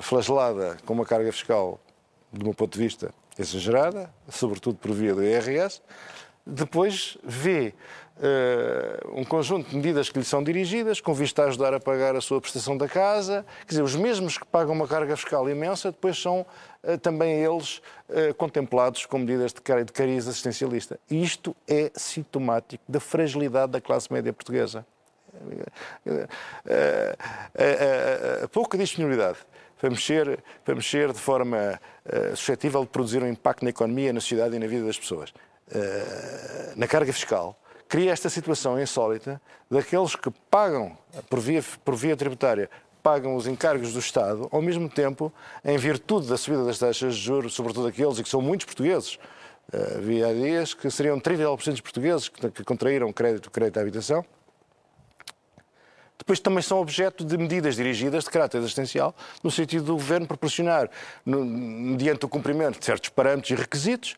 flagelada 0.00 0.76
com 0.84 0.92
uma 0.92 1.06
carga 1.06 1.32
fiscal, 1.32 1.80
do 2.30 2.44
meu 2.44 2.54
ponto 2.54 2.76
de 2.76 2.84
vista, 2.84 3.14
exagerada, 3.38 4.12
sobretudo 4.28 4.76
por 4.76 4.92
via 4.92 5.14
do 5.14 5.24
IRS, 5.24 5.80
depois 6.50 7.16
vê 7.22 7.72
uh, 8.16 9.18
um 9.18 9.24
conjunto 9.24 9.70
de 9.70 9.76
medidas 9.76 10.08
que 10.08 10.18
lhe 10.18 10.24
são 10.24 10.42
dirigidas, 10.42 11.00
com 11.00 11.14
vista 11.14 11.44
a 11.44 11.46
ajudar 11.46 11.72
a 11.72 11.80
pagar 11.80 12.16
a 12.16 12.20
sua 12.20 12.40
prestação 12.40 12.76
da 12.76 12.88
casa. 12.88 13.44
Quer 13.60 13.68
dizer, 13.68 13.82
os 13.82 13.94
mesmos 13.94 14.36
que 14.36 14.44
pagam 14.44 14.74
uma 14.74 14.88
carga 14.88 15.16
fiscal 15.16 15.48
imensa, 15.48 15.90
depois 15.90 16.20
são 16.20 16.44
uh, 16.82 16.98
também 16.98 17.42
eles 17.42 17.78
uh, 18.08 18.34
contemplados 18.36 19.06
com 19.06 19.18
medidas 19.18 19.52
de, 19.52 19.60
car 19.60 19.84
de 19.84 19.92
cariz 19.92 20.26
assistencialista. 20.26 20.98
Isto 21.10 21.54
é 21.68 21.90
sintomático 21.94 22.82
da 22.88 23.00
fragilidade 23.00 23.72
da 23.72 23.80
classe 23.80 24.12
média 24.12 24.32
portuguesa. 24.32 24.84
A 28.42 28.48
pouca 28.48 28.76
disponibilidade 28.76 29.38
para 29.80 29.88
mexer, 29.88 30.42
para 30.64 30.74
mexer 30.74 31.12
de 31.12 31.18
forma 31.20 31.80
suscetível 32.34 32.82
de 32.82 32.88
produzir 32.88 33.22
um 33.22 33.28
impacto 33.28 33.62
na 33.62 33.70
economia, 33.70 34.12
na 34.12 34.20
sociedade 34.20 34.56
e 34.56 34.58
na 34.58 34.66
vida 34.66 34.84
das 34.84 34.98
pessoas. 34.98 35.32
Na 36.76 36.86
carga 36.86 37.12
fiscal, 37.12 37.56
cria 37.88 38.12
esta 38.12 38.28
situação 38.28 38.80
insólita 38.80 39.40
daqueles 39.70 40.14
que 40.14 40.30
pagam, 40.50 40.96
por 41.28 41.40
via, 41.40 41.62
por 41.84 41.96
via 41.96 42.16
tributária, 42.16 42.70
pagam 43.02 43.34
os 43.34 43.46
encargos 43.46 43.92
do 43.92 43.98
Estado, 43.98 44.48
ao 44.52 44.62
mesmo 44.62 44.88
tempo, 44.88 45.32
em 45.64 45.76
virtude 45.76 46.28
da 46.28 46.36
subida 46.36 46.64
das 46.64 46.78
taxas 46.78 47.16
de 47.16 47.20
juros, 47.20 47.54
sobretudo 47.54 47.88
aqueles, 47.88 48.18
e 48.18 48.22
que 48.22 48.28
são 48.28 48.40
muitos 48.40 48.66
portugueses, 48.66 49.18
uh, 49.72 49.98
havia 49.98 50.28
há 50.28 50.32
dias, 50.32 50.74
que 50.74 50.90
seriam 50.90 51.18
39% 51.18 51.70
dos 51.70 51.80
portugueses 51.80 52.28
que, 52.28 52.50
que 52.50 52.64
contraíram 52.64 53.12
crédito, 53.12 53.50
crédito 53.50 53.78
à 53.78 53.82
habitação, 53.82 54.24
depois 56.18 56.38
também 56.38 56.62
são 56.62 56.78
objeto 56.78 57.24
de 57.24 57.36
medidas 57.38 57.76
dirigidas 57.76 58.24
de 58.24 58.30
caráter 58.30 58.58
assistencial, 58.58 59.14
no 59.42 59.50
sentido 59.50 59.86
do 59.86 59.94
governo 59.94 60.26
proporcionar, 60.26 60.90
no, 61.24 61.44
mediante 61.44 62.26
o 62.26 62.28
cumprimento 62.28 62.78
de 62.78 62.84
certos 62.84 63.08
parâmetros 63.08 63.50
e 63.50 63.54
requisitos, 63.54 64.16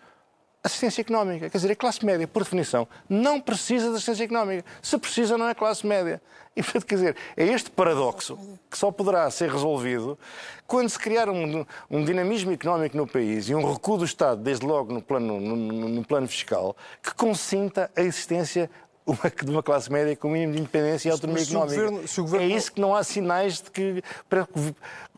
assistência 0.63 1.01
económica. 1.01 1.51
Quer 1.51 1.59
dizer, 1.59 1.73
a 1.73 1.77
classe 1.77 2.05
média, 2.05 2.27
por 2.29 2.43
definição, 2.45 2.87
não 3.09 3.41
precisa 3.41 3.89
de 3.91 3.97
assistência 3.97 4.25
económica. 4.25 4.65
Se 4.81 4.97
precisa, 4.97 5.37
não 5.37 5.49
é 5.49 5.55
classe 5.55 5.87
média. 5.87 6.23
E, 6.55 6.63
portanto, 6.63 6.87
quer 6.87 6.95
dizer, 6.97 7.17
é 7.37 7.45
este 7.47 7.71
paradoxo 7.71 8.39
que 8.71 8.77
só 8.77 8.91
poderá 8.93 9.31
ser 9.31 9.51
resolvido 9.51 10.19
quando 10.67 10.89
se 10.89 10.99
criar 10.99 11.29
um, 11.29 11.65
um 11.91 12.05
dinamismo 12.05 12.53
económico 12.53 12.97
no 12.97 13.07
país 13.07 13.49
e 13.49 13.55
um 13.55 13.73
recuo 13.73 13.97
do 13.97 14.05
Estado, 14.05 14.43
desde 14.43 14.65
logo 14.65 14.93
no 14.93 15.03
plano, 15.03 15.41
no, 15.41 15.57
no 15.57 16.05
plano 16.05 16.29
fiscal, 16.29 16.77
que 17.03 17.15
consinta 17.15 17.91
a 17.97 18.03
existência 18.03 18.71
uma, 19.07 19.19
de 19.45 19.51
uma 19.51 19.63
classe 19.63 19.91
média 19.91 20.15
com 20.17 20.29
mínimo 20.29 20.53
de 20.53 20.61
independência 20.61 21.09
e 21.09 21.13
autonomia 21.13 21.43
económica. 21.43 21.75
Governo, 21.75 22.03
governo... 22.17 22.47
É 22.47 22.57
isso 22.57 22.73
que 22.73 22.81
não 22.81 22.95
há 22.95 23.03
sinais 23.03 23.61
de 23.61 23.71
que 23.71 24.03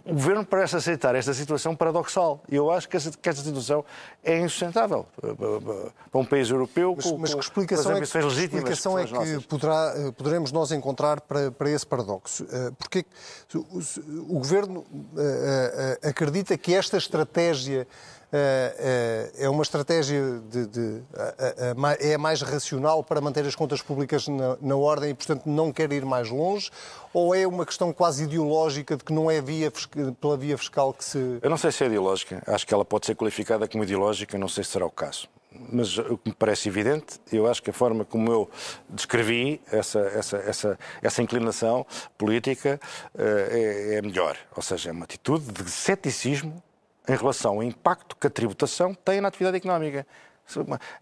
o 0.04 0.12
governo 0.12 0.44
parece 0.44 0.76
aceitar 0.76 1.14
esta 1.14 1.32
situação 1.32 1.74
paradoxal. 1.74 2.42
E 2.50 2.56
eu 2.56 2.70
acho 2.70 2.88
que 2.88 2.96
essa, 2.96 3.10
que 3.10 3.28
esta 3.28 3.42
situação 3.42 3.84
é 4.22 4.38
insustentável 4.38 5.06
para 6.10 6.20
um 6.20 6.24
país 6.24 6.50
europeu 6.50 6.94
mas, 6.94 7.06
com, 7.06 7.18
mas 7.18 7.34
que 7.34 7.40
explicação 7.40 7.84
com 7.84 7.90
as 7.90 7.96
ambições 7.96 8.24
é 8.24 8.28
que, 8.28 8.34
legítimas. 8.34 8.64
Que 8.64 8.72
explicação 8.72 8.98
é 8.98 9.06
que 9.06 9.46
poderá, 9.46 9.94
eh, 9.96 10.12
poderemos 10.12 10.52
nós 10.52 10.72
encontrar 10.72 11.22
para, 11.22 11.50
para 11.50 11.70
esse 11.70 11.86
paradoxo? 11.86 12.46
Eh, 12.50 12.70
porque 12.78 13.06
o, 13.54 14.34
o 14.36 14.38
governo 14.38 14.84
eh, 15.16 15.98
acredita 16.02 16.58
que 16.58 16.74
esta 16.74 16.98
estratégia 16.98 17.86
é, 18.36 19.30
é, 19.38 19.44
é 19.44 19.48
uma 19.48 19.62
estratégia 19.62 20.40
de, 20.50 20.66
de, 20.66 21.02
é 22.00 22.18
mais 22.18 22.42
racional 22.42 23.04
para 23.04 23.20
manter 23.20 23.46
as 23.46 23.54
contas 23.54 23.80
públicas 23.80 24.26
na, 24.26 24.56
na, 24.60 24.74
ordem 24.74 25.10
e, 25.10 25.14
portanto, 25.14 25.42
não 25.46 25.72
quer 25.72 25.92
ir 25.92 26.04
mais 26.04 26.28
longe? 26.28 26.68
Ou 27.12 27.32
é 27.32 27.46
uma 27.46 27.64
questão 27.64 27.92
quase 27.92 28.24
ideológica 28.24 28.96
de 28.96 29.04
que 29.04 29.12
não 29.12 29.30
é 29.30 29.40
via, 29.40 29.72
pela 30.20 30.36
via 30.36 30.58
fiscal 30.58 30.92
que 30.92 31.04
se. 31.04 31.38
Eu 31.40 31.48
não 31.48 31.56
sei 31.56 31.70
se 31.70 31.84
é 31.84 31.86
ideológica. 31.86 32.42
Acho 32.44 32.66
que 32.66 32.74
ela 32.74 32.84
pode 32.84 33.06
ser 33.06 33.14
qualificada 33.14 33.68
como 33.68 33.84
ideológica, 33.84 34.36
não 34.36 34.48
sei 34.48 34.64
se 34.64 34.70
será 34.70 34.84
o 34.84 34.90
caso 34.90 35.28
mas 35.70 35.96
o 35.98 36.18
que 36.18 36.30
me 36.30 36.34
parece 36.34 36.68
evidente, 36.68 37.20
eu 37.32 37.48
acho 37.48 37.62
que 37.62 37.70
a 37.70 37.72
forma 37.72 38.04
como 38.04 38.28
eu 38.28 38.50
descrevi 38.88 39.60
essa, 39.70 40.00
essa, 40.00 40.36
essa, 40.38 40.78
essa 41.00 41.22
inclinação 41.22 41.86
política 42.18 42.80
é, 43.16 43.94
é 43.98 44.02
melhor. 44.02 44.36
Ou 44.56 44.62
seja, 44.62 44.90
é 44.90 44.92
uma 44.92 45.04
atitude 45.04 45.52
de 45.52 45.70
ceticismo 45.70 46.60
em 47.08 47.16
relação 47.16 47.56
ao 47.56 47.62
impacto 47.62 48.16
que 48.16 48.26
a 48.26 48.30
tributação 48.30 48.94
tem 48.94 49.20
na 49.20 49.28
atividade 49.28 49.56
económica. 49.56 50.06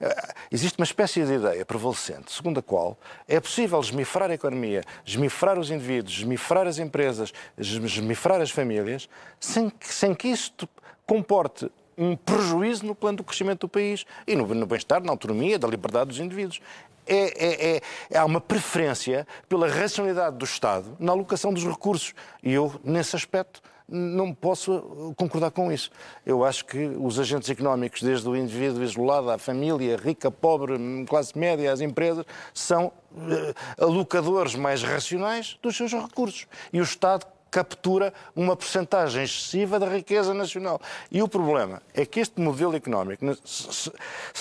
Eh, 0.01 0.35
existe 0.51 0.79
uma 0.79 0.85
espécie 0.85 1.25
de 1.25 1.33
ideia 1.33 1.65
prevalecente, 1.67 2.33
segundo 2.33 2.61
a 2.61 2.63
qual 2.63 2.97
é 3.27 3.41
possível 3.41 3.81
esmifrar 3.81 4.31
a 4.31 4.35
economia, 4.35 4.85
esmifrar 5.05 5.59
os 5.59 5.71
indivíduos, 5.71 6.19
esmifrar 6.19 6.67
as 6.67 6.79
empresas, 6.79 7.33
esmifrar 7.59 8.41
as 8.41 8.51
famílias, 8.51 9.09
sem 9.41 9.69
que, 9.69 9.93
sem 9.93 10.15
que 10.15 10.29
isto 10.29 10.69
comporte 11.05 11.71
um 11.99 12.17
prejuízo 12.17 12.87
no 12.87 12.95
plano 12.95 13.19
do 13.19 13.25
crescimento 13.25 13.61
do 13.61 13.69
país 13.69 14.07
e 14.27 14.35
no, 14.35 14.47
no 14.47 14.67
bem-estar, 14.67 15.03
na 15.03 15.13
autonomia, 15.13 15.59
da 15.59 15.69
liberdade 15.69 16.09
dos 16.09 16.21
indivíduos. 16.21 16.61
É, 17.05 17.77
é, 17.77 17.83
é, 18.11 18.17
há 18.17 18.25
uma 18.25 18.41
preferência 18.41 19.27
pela 19.49 19.69
racionalidade 19.69 20.37
do 20.37 20.45
Estado 20.45 20.97
na 21.01 21.11
alocação 21.11 21.53
dos 21.53 21.65
recursos. 21.65 22.15
E 22.43 22.53
eu, 22.53 22.73
nesse 22.85 23.17
aspecto, 23.17 23.61
não 23.93 24.33
posso 24.33 25.15
concordar 25.17 25.51
com 25.51 25.71
isso. 25.71 25.91
Eu 26.25 26.45
acho 26.45 26.65
que 26.65 26.79
os 26.99 27.21
agentes 27.21 27.51
económicos, 27.51 28.03
desde 28.03 28.29
o 28.29 28.35
indivíduo 28.35 28.83
isolado 28.83 29.31
à 29.31 29.39
família, 29.39 29.97
rica, 29.97 30.31
pobre, 30.31 30.75
classe 31.07 31.39
média, 31.39 31.71
às 31.71 31.81
empresas, 31.81 32.25
são 32.55 32.87
uh, 32.87 33.85
alocadores 33.85 34.55
mais 34.55 34.83
racionais 34.83 35.59
dos 35.63 35.77
seus 35.77 35.93
recursos. 35.93 36.47
E 36.73 36.81
o 36.81 36.83
Estado 36.83 37.27
captura 37.53 38.15
uma 38.35 38.57
porcentagem 38.57 39.25
excessiva 39.25 39.79
da 39.79 39.87
riqueza 39.87 40.33
nacional. 40.33 40.81
E 41.11 41.23
o 41.23 41.29
problema 41.29 41.83
é 41.95 42.07
que 42.07 42.19
este 42.19 42.41
modelo 42.41 42.75
económico, 42.75 43.25
se, 43.45 43.93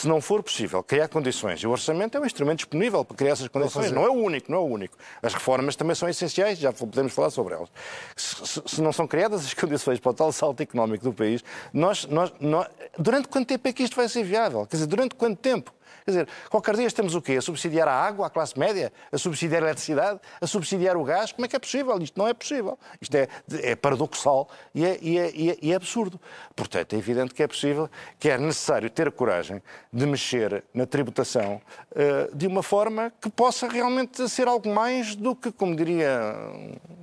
não 0.08 0.22
for 0.22 0.42
possível 0.42 0.82
criar 0.82 1.10
condições, 1.10 1.60
e 1.60 1.68
o 1.68 1.72
orçamento 1.72 2.18
é 2.18 2.22
um 2.22 2.26
instrumento 2.26 2.60
disponível 2.60 3.04
para 3.04 3.18
criar 3.18 3.34
essas 3.34 3.50
condições, 3.50 3.92
não 3.92 4.06
é 4.06 4.10
o 4.10 4.14
único, 4.14 4.50
não 4.50 4.60
é 4.60 4.62
o 4.62 4.66
único. 4.66 4.98
As 5.22 5.34
reformas 5.34 5.76
também 5.76 5.94
são 5.94 6.08
essenciais, 6.08 6.58
já 6.58 6.72
podemos 6.72 7.12
falar 7.12 7.30
sobre 7.30 7.54
elas. 7.54 7.70
Se, 8.16 8.62
se 8.66 8.82
não 8.82 8.94
são 8.94 9.06
criadas 9.06 9.46
as 9.46 9.54
condições 9.54 10.00
para 10.00 10.12
o 10.12 10.14
tal 10.14 10.32
salto 10.32 10.62
económico 10.62 11.04
do 11.04 11.14
país, 11.14 11.44
nós, 11.74 12.06
nós, 12.08 12.32
nós, 12.40 12.68
durante 12.98 13.28
quanto 13.28 13.48
tempo 13.48 13.68
é 13.68 13.74
que 13.74 13.84
isto 13.84 13.96
vai 13.98 14.08
ser 14.08 14.24
viável? 14.24 14.66
Quer 14.66 14.78
dizer, 14.78 14.88
durante 14.88 15.16
quanto 15.16 15.38
tempo? 15.38 15.74
Quer 16.06 16.12
dizer, 16.12 16.28
qualquer 16.50 16.76
dia 16.76 16.92
temos 16.92 17.16
o 17.16 17.22
quê? 17.22 17.34
A 17.34 17.42
subsidiar 17.42 17.88
a 17.88 17.94
água 17.94 18.28
à 18.28 18.30
classe 18.30 18.58
média? 18.58 18.92
A 19.12 19.18
subsidiar 19.18 19.62
a 19.62 19.68
eletricidade? 19.68 20.20
A 20.40 20.48
subsidiar 20.48 20.98
o 20.98 21.04
gás? 21.04 21.32
Como 21.32 21.46
é 21.46 21.48
que 21.48 21.56
é 21.56 21.60
possível? 21.60 21.98
Isto 22.02 22.18
não 22.18 22.28
é 22.28 22.34
possível. 22.34 22.78
Isto 23.00 23.16
é, 23.16 23.28
é 23.62 23.76
paradoxal 23.76 24.50
e 24.74 24.86
é, 24.86 24.98
e, 25.02 25.18
é, 25.18 25.32
e, 25.34 25.50
é, 25.52 25.72
é 25.72 25.76
absurdo. 25.76 26.20
Portanto, 26.56 26.94
é 26.94 26.98
evidente 26.98 27.34
que 27.34 27.44
é 27.44 27.48
possível, 27.48 27.90
que 28.20 28.30
é 28.30 28.38
necessário 28.38 28.90
ter 28.90 29.08
a 29.08 29.12
coragem 29.12 29.62
de 29.92 30.06
mexer 30.06 30.64
na 30.74 30.86
tributação 30.86 31.62
uh, 31.92 32.36
de 32.36 32.48
uma 32.48 32.64
forma 32.64 33.12
que 33.22 33.30
possa 33.30 33.68
realmente 33.68 34.28
ser 34.30 34.48
algo 34.48 34.70
mais 34.74 35.16
do 35.16 35.36
que, 35.36 35.52
como 35.52 35.76
diria 35.76 36.36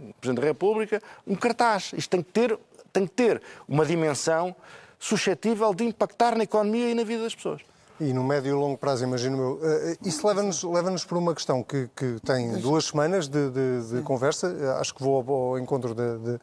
o 0.09 0.15
Presidente 0.21 0.43
da 0.43 0.49
República, 0.49 1.03
um 1.27 1.35
cartaz. 1.35 1.93
Isto 1.97 2.11
tem 2.11 2.23
que 2.23 2.33
ter, 2.33 2.59
tem 2.93 3.07
que 3.07 3.13
ter 3.13 3.43
uma 3.69 3.85
dimensão 3.85 4.55
suscetível 4.99 5.73
de 5.73 5.85
impactar 5.85 6.37
na 6.37 6.45
economia 6.45 6.91
e 6.91 6.95
na 6.95 7.05
vida 7.05 7.23
das 7.23 7.35
pessoas. 7.35 7.63
E 8.01 8.13
no 8.13 8.23
médio 8.23 8.51
e 8.51 8.53
longo 8.53 8.79
prazo, 8.79 9.03
imagino 9.03 9.37
eu. 9.39 9.61
Eh, 9.63 9.97
isso 10.05 10.25
leva-nos 10.27 10.63
leva 10.63 10.95
por 11.09 11.19
uma 11.19 11.35
questão 11.35 11.65
que, 11.65 11.91
que 11.97 12.17
tem 12.25 12.53
duas 12.59 12.85
semanas 12.85 13.27
de, 13.27 13.51
de, 13.51 13.97
de 13.97 14.03
conversa. 14.03 14.57
Eh, 14.57 14.81
acho 14.81 14.95
que 14.95 15.03
vou 15.03 15.53
ao 15.53 15.59
encontro 15.59 15.95
de, 15.95 16.39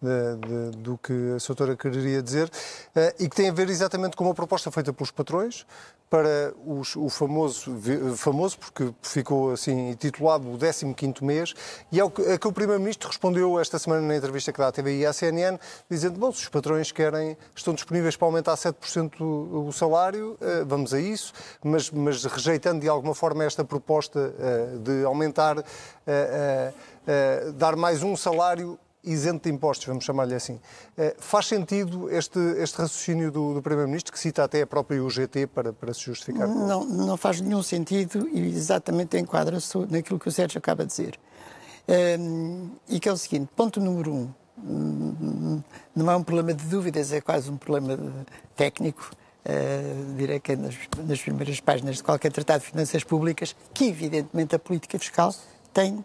de, 0.00 0.70
de, 0.70 0.76
do 0.78 0.98
que 0.98 1.12
a 1.12 1.46
doutora 1.46 1.76
quereria 1.76 2.22
dizer, 2.22 2.46
uh, 2.48 3.14
e 3.18 3.28
que 3.28 3.36
tem 3.36 3.48
a 3.48 3.52
ver 3.52 3.68
exatamente 3.68 4.16
com 4.16 4.24
uma 4.24 4.34
proposta 4.34 4.70
feita 4.70 4.92
pelos 4.92 5.10
patrões 5.10 5.66
para 6.10 6.54
os, 6.64 6.96
o 6.96 7.10
famoso, 7.10 7.78
famoso, 8.16 8.58
porque 8.58 8.94
ficou 9.02 9.52
assim 9.52 9.90
intitulado 9.90 10.50
o 10.50 10.56
15º 10.56 11.22
mês, 11.22 11.52
e 11.92 12.00
é 12.00 12.04
o 12.04 12.10
que, 12.10 12.22
é 12.22 12.38
que 12.38 12.48
o 12.48 12.52
Primeiro-Ministro 12.52 13.08
respondeu 13.08 13.60
esta 13.60 13.78
semana 13.78 14.00
na 14.00 14.16
entrevista 14.16 14.50
que 14.50 14.58
dá 14.58 14.68
à 14.68 14.72
TVI 14.72 15.00
e 15.00 15.06
à 15.06 15.12
CNN, 15.12 15.58
dizendo, 15.90 16.18
bom, 16.18 16.32
se 16.32 16.44
os 16.44 16.48
patrões 16.48 16.90
querem, 16.90 17.36
estão 17.54 17.74
disponíveis 17.74 18.16
para 18.16 18.26
aumentar 18.26 18.54
7% 18.54 19.20
o, 19.20 19.66
o 19.68 19.72
salário, 19.72 20.38
uh, 20.40 20.64
vamos 20.64 20.94
a 20.94 21.00
isso, 21.00 21.32
mas, 21.62 21.90
mas 21.90 22.24
rejeitando 22.24 22.80
de 22.80 22.88
alguma 22.88 23.14
forma 23.14 23.44
esta 23.44 23.62
proposta 23.62 24.18
uh, 24.18 24.78
de 24.78 25.04
aumentar, 25.04 25.62
dar 27.56 27.76
mais 27.76 28.02
um 28.02 28.16
salário 28.16 28.78
isento 29.02 29.48
de 29.48 29.54
impostos, 29.54 29.86
vamos 29.86 30.04
chamar-lhe 30.04 30.34
assim. 30.34 30.60
Eh, 30.96 31.14
faz 31.18 31.46
sentido 31.46 32.10
este, 32.10 32.38
este 32.58 32.78
raciocínio 32.78 33.30
do, 33.30 33.54
do 33.54 33.62
Primeiro-Ministro, 33.62 34.12
que 34.12 34.18
cita 34.18 34.44
até 34.44 34.62
a 34.62 34.66
própria 34.66 35.02
UGT 35.02 35.46
para, 35.48 35.72
para 35.72 35.94
se 35.94 36.00
justificar? 36.00 36.48
Não, 36.48 36.84
não 36.84 37.16
faz 37.16 37.40
nenhum 37.40 37.62
sentido 37.62 38.28
e 38.28 38.40
exatamente 38.40 39.16
enquadra-se 39.16 39.78
naquilo 39.90 40.18
que 40.18 40.28
o 40.28 40.32
Sérgio 40.32 40.58
acaba 40.58 40.84
de 40.84 40.90
dizer. 40.90 41.18
Um, 41.88 41.92
ehm, 41.92 42.70
e 42.88 43.00
que 43.00 43.08
é 43.08 43.12
o 43.12 43.16
seguinte, 43.16 43.48
ponto 43.56 43.80
número 43.80 44.34
um, 44.64 45.62
não 45.94 46.10
é 46.10 46.16
um 46.16 46.22
problema 46.22 46.52
de 46.52 46.64
dúvidas, 46.64 47.12
é 47.12 47.20
quase 47.20 47.50
um 47.50 47.56
problema 47.56 47.98
técnico. 48.56 49.10
uh, 49.46 50.14
direi 50.16 50.40
que 50.40 50.52
é 50.52 50.56
nas, 50.56 50.74
nas 51.06 51.20
primeiras 51.20 51.60
páginas 51.60 51.96
de 51.96 52.02
qualquer 52.02 52.30
tratado 52.32 52.64
de 52.64 52.70
finanças 52.70 53.04
públicas, 53.04 53.54
que 53.72 53.86
evidentemente 53.86 54.54
a 54.54 54.58
política 54.58 54.98
fiscal 54.98 55.34
tem 55.72 56.04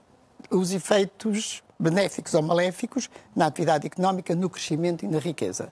os 0.50 0.72
efeitos 0.72 1.64
benéficos 1.80 2.34
ou 2.34 2.42
maléficos 2.42 3.10
na 3.36 3.48
atividade 3.48 3.88
económica, 3.88 4.36
no 4.36 4.50
crescimento 4.50 5.04
e 5.04 5.08
na 5.08 5.20
riqueza. 5.20 5.72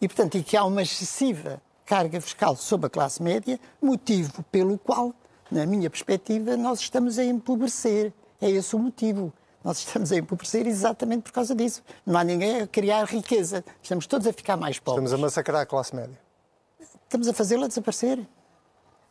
E, 0.00 0.08
portanto, 0.08 0.36
e 0.38 0.42
que 0.42 0.56
há 0.56 0.64
uma 0.64 0.82
excessiva 0.82 1.60
carga 1.84 2.20
fiscal 2.20 2.54
sobre 2.56 2.86
a 2.86 2.90
classe 2.90 3.22
média, 3.22 3.58
motivo 3.82 4.44
pelo 4.44 4.78
qual, 4.78 5.12
na 5.50 5.66
minha 5.66 5.90
perspectiva, 5.90 6.56
nós 6.56 6.80
estamos 6.80 7.18
a 7.18 7.24
empobrecer. 7.24 8.12
É 8.40 8.48
esse 8.48 8.76
o 8.76 8.78
motivo. 8.78 9.32
Nós 9.62 9.78
estamos 9.78 10.10
a 10.12 10.16
empobrecer 10.16 10.66
exatamente 10.66 11.22
por 11.22 11.32
causa 11.32 11.54
disso. 11.54 11.82
Não 12.06 12.18
há 12.18 12.24
ninguém 12.24 12.62
a 12.62 12.66
criar 12.66 13.04
riqueza. 13.04 13.64
Estamos 13.82 14.06
todos 14.06 14.26
a 14.26 14.32
ficar 14.32 14.56
mais 14.56 14.78
pobres. 14.78 15.04
Estamos 15.04 15.12
a 15.12 15.26
massacrar 15.26 15.60
a 15.60 15.66
classe 15.66 15.94
média. 15.94 16.18
Estamos 17.02 17.28
a 17.28 17.32
fazê-la 17.34 17.66
desaparecer. 17.66 18.26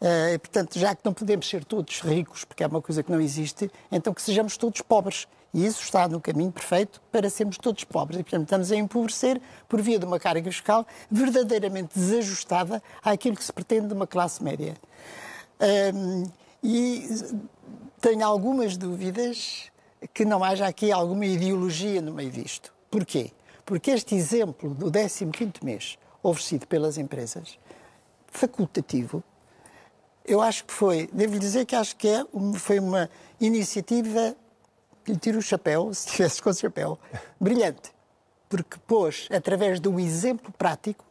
Uh, 0.01 0.39
portanto, 0.39 0.79
já 0.79 0.96
que 0.96 1.01
não 1.03 1.13
podemos 1.13 1.48
ser 1.48 1.65
todos 1.65 2.00
ricos, 2.00 2.46
porque 2.46 2.63
é 2.63 2.68
uma 2.68 2.82
coisa 2.82 3.03
que 3.03 3.12
não 3.12 3.20
existe, 3.20 3.70
então 3.91 4.13
que 4.13 4.22
sejamos 4.22 4.56
todos 4.56 4.82
pobres. 4.82 5.27
E 5.53 5.65
isso 5.65 5.82
está 5.82 6.08
no 6.08 6.22
caminho 6.22 6.51
perfeito 6.51 7.01
para 7.12 7.29
sermos 7.29 7.58
todos 7.58 7.84
pobres. 7.84 8.20
E, 8.20 8.24
portanto, 8.24 8.44
estamos 8.44 8.72
a 8.72 8.75
empobrecer 8.75 9.41
por 9.68 9.82
via 9.82 9.98
de 9.98 10.06
uma 10.06 10.20
carga 10.20 10.50
fiscal 10.51 10.86
verdadeiramente 11.10 11.98
desajustada 11.98 12.82
àquilo 13.03 13.36
que 13.36 13.44
se 13.44 13.51
pretende 13.51 13.88
de 13.88 13.94
uma 13.94 14.06
classe 14.06 14.44
média. 14.44 14.75
E 16.63 17.08
tenho 18.00 18.24
algumas 18.24 18.77
dúvidas 18.77 19.72
que 20.13 20.24
não 20.24 20.44
haja 20.44 20.68
aqui 20.68 20.91
alguma 20.91 21.25
ideologia 21.25 22.00
no 22.00 22.13
meio 22.13 22.29
disto. 22.29 22.72
Porquê? 22.91 23.32
Porque 23.65 23.89
este 23.89 24.13
exemplo 24.13 24.74
do 24.75 24.91
15º 24.91 25.63
mês 25.63 25.98
oferecido 26.22 26.68
pelas 26.68 26.98
empresas, 26.98 27.58
facultativo, 28.27 29.24
eu 30.29 30.41
acho 30.41 30.63
que 30.63 30.71
foi, 30.71 31.09
devo 31.12 31.39
dizer 31.39 31.65
que 31.65 31.75
acho 31.75 31.95
que 31.95 32.07
é, 32.07 32.24
foi 32.55 32.79
uma 32.79 33.09
iniciativa 33.41 34.36
lhe 35.07 35.17
tiro 35.17 35.39
o 35.39 35.41
chapéu, 35.41 35.91
se 35.93 36.07
tivesse 36.07 36.41
com 36.41 36.51
o 36.51 36.53
chapéu, 36.53 37.00
brilhante. 37.39 37.91
Porque 38.48 38.77
pôs, 38.88 39.27
através 39.31 39.79
de 39.79 39.89
um 39.89 40.00
exemplo 40.00 40.53
prático, 40.57 41.03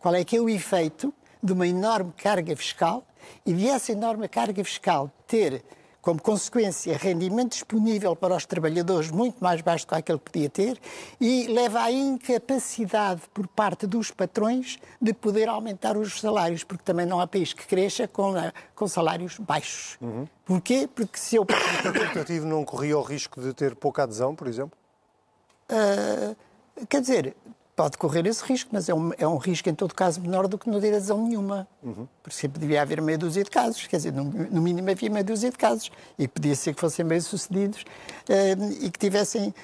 qual 0.00 0.14
é 0.14 0.24
que 0.24 0.36
é 0.36 0.40
o 0.40 0.48
efeito 0.48 1.14
de 1.42 1.52
uma 1.52 1.66
enorme 1.66 2.12
carga 2.16 2.56
fiscal 2.56 3.06
e 3.44 3.52
de 3.52 3.68
essa 3.68 3.92
enorme 3.92 4.28
carga 4.28 4.62
fiscal 4.64 5.10
ter 5.26 5.64
como 6.06 6.22
consequência, 6.22 6.96
rendimento 6.96 7.50
disponível 7.50 8.14
para 8.14 8.36
os 8.36 8.46
trabalhadores 8.46 9.10
muito 9.10 9.42
mais 9.42 9.60
baixo 9.60 9.84
do 9.84 9.88
que 9.88 9.94
aquele 9.96 10.18
que 10.20 10.30
podia 10.30 10.48
ter 10.48 10.78
e 11.20 11.48
leva 11.48 11.80
à 11.80 11.90
incapacidade 11.90 13.22
por 13.34 13.48
parte 13.48 13.88
dos 13.88 14.12
patrões 14.12 14.78
de 15.02 15.12
poder 15.12 15.48
aumentar 15.48 15.96
os 15.96 16.20
salários, 16.20 16.62
porque 16.62 16.84
também 16.84 17.06
não 17.06 17.18
há 17.18 17.26
país 17.26 17.52
que 17.52 17.66
cresça 17.66 18.06
com, 18.06 18.36
eh, 18.36 18.52
com 18.72 18.86
salários 18.86 19.36
baixos. 19.40 19.98
Uhum. 20.00 20.28
Porquê? 20.44 20.88
Porque 20.94 21.18
se 21.18 21.34
eu... 21.34 21.42
O 21.50 21.92
facultativo 21.92 22.46
não 22.46 22.64
corria 22.64 22.96
o 22.96 23.02
risco 23.02 23.40
de 23.40 23.52
ter 23.52 23.74
pouca 23.74 24.04
adesão, 24.04 24.32
por 24.32 24.46
exemplo? 24.46 24.78
Uh, 25.68 26.36
quer 26.88 27.00
dizer, 27.00 27.36
pode 27.76 27.98
correr 27.98 28.26
esse 28.26 28.42
risco, 28.42 28.70
mas 28.72 28.88
é 28.88 28.94
um, 28.94 29.12
é 29.18 29.28
um 29.28 29.36
risco, 29.36 29.68
em 29.68 29.74
todo 29.74 29.94
caso, 29.94 30.18
menor 30.22 30.48
do 30.48 30.56
que 30.56 30.68
não 30.68 30.80
ter 30.80 30.88
adesão 30.88 31.22
nenhuma. 31.22 31.68
Uhum. 31.82 32.08
Por 32.22 32.32
sempre 32.32 32.58
devia 32.58 32.80
haver 32.80 33.02
meia 33.02 33.18
dúzia 33.18 33.44
de 33.44 33.50
casos, 33.50 33.86
quer 33.86 33.98
dizer, 33.98 34.12
no, 34.12 34.24
no, 34.24 34.62
mínimo 34.62 34.90
havia 34.90 35.10
meia 35.10 35.22
dúzia 35.22 35.50
de 35.50 35.58
casos, 35.58 35.92
e 36.18 36.26
podia 36.26 36.56
ser 36.56 36.74
que 36.74 36.80
fossem 36.80 37.04
bem-sucedidos 37.04 37.82
uh, 37.82 38.72
e 38.80 38.90
que 38.90 38.98
tivessem. 38.98 39.54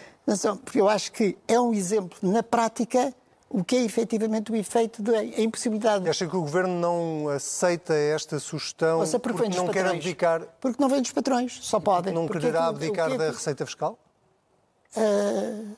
Porque 0.64 0.80
eu 0.80 0.88
acho 0.88 1.10
que 1.10 1.36
é 1.48 1.58
um 1.58 1.72
exemplo, 1.72 2.16
na 2.22 2.44
prática, 2.44 3.12
o 3.48 3.64
que 3.64 3.76
é 3.76 3.82
efetivamente 3.82 4.52
o 4.52 4.56
efeito 4.56 5.02
da 5.02 5.24
impossibilidade. 5.24 6.08
Acha 6.08 6.26
que 6.26 6.36
o 6.36 6.42
Governo 6.42 6.78
não 6.78 7.28
aceita 7.28 7.92
esta 7.94 8.38
sugestão 8.38 9.00
Ouça, 9.00 9.18
porque, 9.18 9.42
porque 9.42 9.56
não 9.56 9.68
quer 9.68 9.86
abdicar? 9.86 10.42
Porque 10.60 10.80
não 10.80 10.88
vem 10.88 11.02
dos 11.02 11.12
patrões, 11.12 11.58
só 11.62 11.80
podem. 11.80 12.14
Não 12.14 12.28
quererá 12.28 12.66
abdicar 12.66 13.08
é 13.08 13.12
que... 13.12 13.18
da 13.18 13.30
receita 13.30 13.66
fiscal? 13.66 13.98
Uh... 14.96 15.74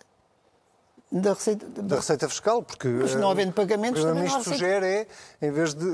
Da 1.16 1.32
receita, 1.32 1.64
da 1.80 1.94
receita 1.94 2.28
fiscal, 2.28 2.60
porque 2.60 2.88
mas 2.88 3.14
não 3.14 3.30
havendo 3.30 3.52
pagamentos, 3.52 4.02
o 4.02 4.06
que 4.08 4.14
ministro 4.14 4.42
sugere 4.42 4.84
é, 4.84 5.06
em 5.40 5.52
vez 5.52 5.72
de 5.72 5.84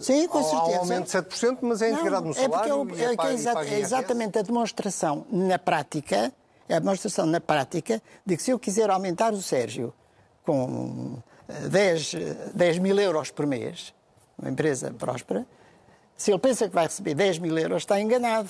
Sim, 0.00 0.26
com 0.26 0.42
certeza. 0.42 0.76
um 0.76 0.78
aumento 0.78 1.04
de 1.04 1.12
7%, 1.12 1.58
mas 1.60 1.82
é 1.82 1.90
integrado 1.90 2.26
no 2.26 2.32
salário. 2.32 2.56
É, 2.56 2.86
porque 2.86 3.02
é, 3.02 3.04
é, 3.04 3.32
é, 3.32 3.34
exa 3.34 3.52
é 3.66 3.78
exatamente 3.78 4.38
a 4.38 4.42
demonstração 4.42 5.26
na 5.30 5.58
prática, 5.58 6.32
é 6.66 6.74
a 6.74 6.78
demonstração 6.78 7.26
na 7.26 7.38
prática 7.38 8.00
de 8.24 8.34
que 8.34 8.42
se 8.42 8.50
eu 8.50 8.58
quiser 8.58 8.88
aumentar 8.88 9.34
o 9.34 9.42
Sérgio 9.42 9.92
com 10.42 11.18
10, 11.68 12.14
eh, 12.14 12.50
10 12.54 12.78
mil 12.78 12.98
euros 12.98 13.30
por 13.30 13.46
mês, 13.46 13.92
uma 14.38 14.50
empresa 14.50 14.90
próspera, 14.90 15.46
se 16.16 16.30
ele 16.30 16.38
pensa 16.38 16.66
que 16.66 16.74
vai 16.74 16.86
receber 16.86 17.14
10 17.14 17.40
mil 17.40 17.58
euros, 17.58 17.82
está 17.82 18.00
enganado. 18.00 18.48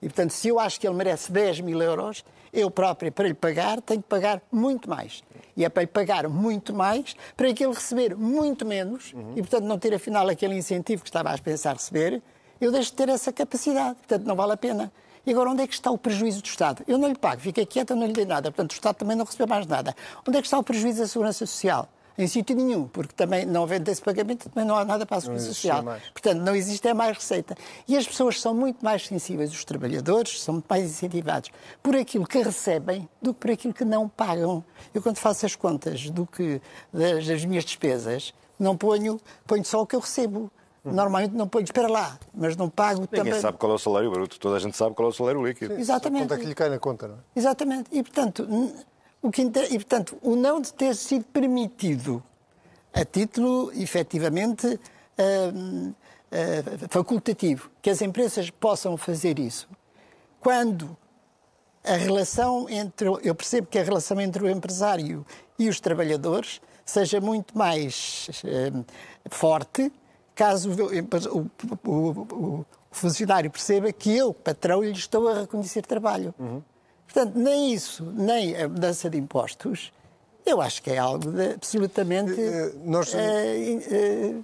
E, 0.00 0.06
portanto, 0.06 0.30
se 0.30 0.46
eu 0.46 0.60
acho 0.60 0.78
que 0.78 0.86
ele 0.86 0.96
merece 0.96 1.32
10 1.32 1.60
mil 1.60 1.82
euros, 1.82 2.24
eu 2.52 2.70
próprio, 2.70 3.10
para 3.10 3.28
lhe 3.28 3.34
pagar, 3.34 3.80
tenho 3.80 4.02
que 4.02 4.08
pagar 4.08 4.42
muito 4.50 4.88
mais. 4.88 5.22
E 5.56 5.64
é 5.64 5.68
para 5.68 5.82
lhe 5.82 5.88
pagar 5.88 6.28
muito 6.28 6.74
mais, 6.74 7.16
para 7.36 7.52
que 7.52 7.64
ele 7.64 7.72
receber 7.72 8.14
muito 8.14 8.66
menos, 8.66 9.12
uhum. 9.12 9.32
e, 9.36 9.40
portanto, 9.40 9.64
não 9.64 9.78
ter, 9.78 9.94
afinal, 9.94 10.28
aquele 10.28 10.56
incentivo 10.56 11.02
que 11.02 11.08
estava 11.08 11.30
a 11.30 11.38
pensar 11.38 11.74
receber, 11.74 12.22
eu 12.60 12.70
deixo 12.70 12.90
de 12.90 12.96
ter 12.96 13.08
essa 13.08 13.32
capacidade. 13.32 13.96
Portanto, 13.96 14.24
não 14.24 14.36
vale 14.36 14.52
a 14.52 14.56
pena. 14.56 14.92
E 15.24 15.30
agora, 15.30 15.50
onde 15.50 15.62
é 15.62 15.66
que 15.66 15.74
está 15.74 15.90
o 15.90 15.98
prejuízo 15.98 16.42
do 16.42 16.46
Estado? 16.46 16.82
Eu 16.86 16.98
não 16.98 17.08
lhe 17.08 17.16
pago, 17.16 17.40
fiquei 17.40 17.64
quieta, 17.64 17.94
não 17.94 18.06
lhe 18.06 18.12
dei 18.12 18.24
nada. 18.24 18.50
Portanto, 18.50 18.72
o 18.72 18.74
Estado 18.74 18.96
também 18.96 19.16
não 19.16 19.24
recebeu 19.24 19.46
mais 19.46 19.66
nada. 19.66 19.94
Onde 20.26 20.38
é 20.38 20.40
que 20.40 20.46
está 20.46 20.58
o 20.58 20.62
prejuízo 20.62 21.00
da 21.00 21.06
Segurança 21.06 21.46
Social? 21.46 21.88
Em 22.22 22.28
sítio 22.28 22.56
nenhum, 22.56 22.86
porque 22.86 23.12
também 23.14 23.44
não 23.44 23.64
havendo 23.64 23.88
esse 23.88 24.00
pagamento, 24.00 24.48
também 24.48 24.66
não 24.66 24.76
há 24.76 24.84
nada 24.84 25.04
para 25.04 25.16
a 25.16 25.20
segurança 25.20 25.46
social. 25.46 25.82
Mais. 25.82 26.02
Portanto, 26.12 26.38
não 26.40 26.54
existe 26.54 26.86
é 26.86 26.94
mais 26.94 27.16
receita. 27.16 27.54
E 27.86 27.96
as 27.96 28.06
pessoas 28.06 28.40
são 28.40 28.54
muito 28.54 28.84
mais 28.84 29.06
sensíveis, 29.06 29.52
os 29.52 29.64
trabalhadores 29.64 30.42
são 30.42 30.54
muito 30.54 30.66
mais 30.68 30.84
incentivados 30.84 31.50
por 31.82 31.96
aquilo 31.96 32.26
que 32.26 32.42
recebem 32.42 33.08
do 33.20 33.34
que 33.34 33.40
por 33.40 33.50
aquilo 33.50 33.74
que 33.74 33.84
não 33.84 34.08
pagam. 34.08 34.64
Eu, 34.94 35.02
quando 35.02 35.18
faço 35.18 35.46
as 35.46 35.56
contas 35.56 36.10
do 36.10 36.26
que 36.26 36.60
das, 36.92 37.26
das 37.26 37.44
minhas 37.44 37.64
despesas, 37.64 38.32
não 38.58 38.76
ponho, 38.76 39.20
ponho 39.46 39.64
só 39.64 39.82
o 39.82 39.86
que 39.86 39.96
eu 39.96 40.00
recebo. 40.00 40.50
Normalmente 40.84 41.32
não 41.32 41.46
ponho, 41.46 41.62
espera 41.62 41.86
lá, 41.88 42.18
mas 42.34 42.56
não 42.56 42.68
pago 42.68 43.02
Ninguém 43.02 43.24
também. 43.24 43.40
sabe 43.40 43.56
qual 43.56 43.70
é 43.70 43.74
o 43.76 43.78
salário 43.78 44.10
bruto, 44.10 44.40
toda 44.40 44.56
a 44.56 44.58
gente 44.58 44.76
sabe 44.76 44.96
qual 44.96 45.06
é 45.08 45.10
o 45.10 45.14
salário 45.14 45.46
líquido. 45.46 45.74
Sim, 45.76 45.80
Exatamente. 45.80 46.22
Quanto 46.24 46.34
é 46.34 46.38
que 46.38 46.46
lhe 46.46 46.54
cai 46.56 46.68
na 46.68 46.78
conta, 46.80 47.06
não 47.06 47.14
é? 47.14 47.18
Exatamente. 47.36 47.88
E, 47.92 48.02
portanto, 48.02 48.44
o 49.22 49.30
que, 49.30 49.42
e, 49.42 49.78
portanto, 49.78 50.18
o 50.20 50.34
não 50.34 50.60
de 50.60 50.74
ter 50.74 50.94
sido 50.96 51.24
permitido 51.26 52.22
a 52.92 53.04
título, 53.04 53.72
efetivamente, 53.72 54.66
uh, 54.66 55.88
uh, 55.88 56.88
facultativo, 56.90 57.70
que 57.80 57.88
as 57.88 58.02
empresas 58.02 58.50
possam 58.50 58.96
fazer 58.96 59.38
isso, 59.38 59.68
quando 60.40 60.96
a 61.84 61.94
relação 61.94 62.68
entre. 62.68 63.08
Eu 63.22 63.34
percebo 63.34 63.66
que 63.68 63.78
a 63.78 63.82
relação 63.82 64.20
entre 64.20 64.42
o 64.44 64.50
empresário 64.50 65.24
e 65.58 65.68
os 65.68 65.80
trabalhadores 65.80 66.60
seja 66.84 67.20
muito 67.20 67.56
mais 67.56 68.28
uh, 68.44 68.84
forte 69.30 69.90
caso 70.34 70.70
o, 70.70 71.38
o, 71.38 71.90
o, 71.90 72.60
o, 72.60 72.66
funcionário 72.90 73.50
perceba 73.50 73.92
que 73.92 74.16
eu, 74.16 74.34
patrão, 74.34 74.82
lhe 74.82 74.90
estou 74.90 75.28
a 75.28 75.40
reconhecer 75.40 75.82
trabalho. 75.82 76.34
Uhum. 76.38 76.62
Portanto, 77.12 77.36
nem 77.36 77.74
isso, 77.74 78.04
nem 78.16 78.56
a 78.56 78.66
mudança 78.66 79.10
de 79.10 79.18
impostos, 79.18 79.92
eu 80.46 80.62
acho 80.62 80.82
que 80.82 80.90
é 80.90 80.98
algo 80.98 81.28
absolutamente. 81.54 82.32
Uh, 82.32 82.80
nós... 82.84 83.12
Uh, 83.12 84.42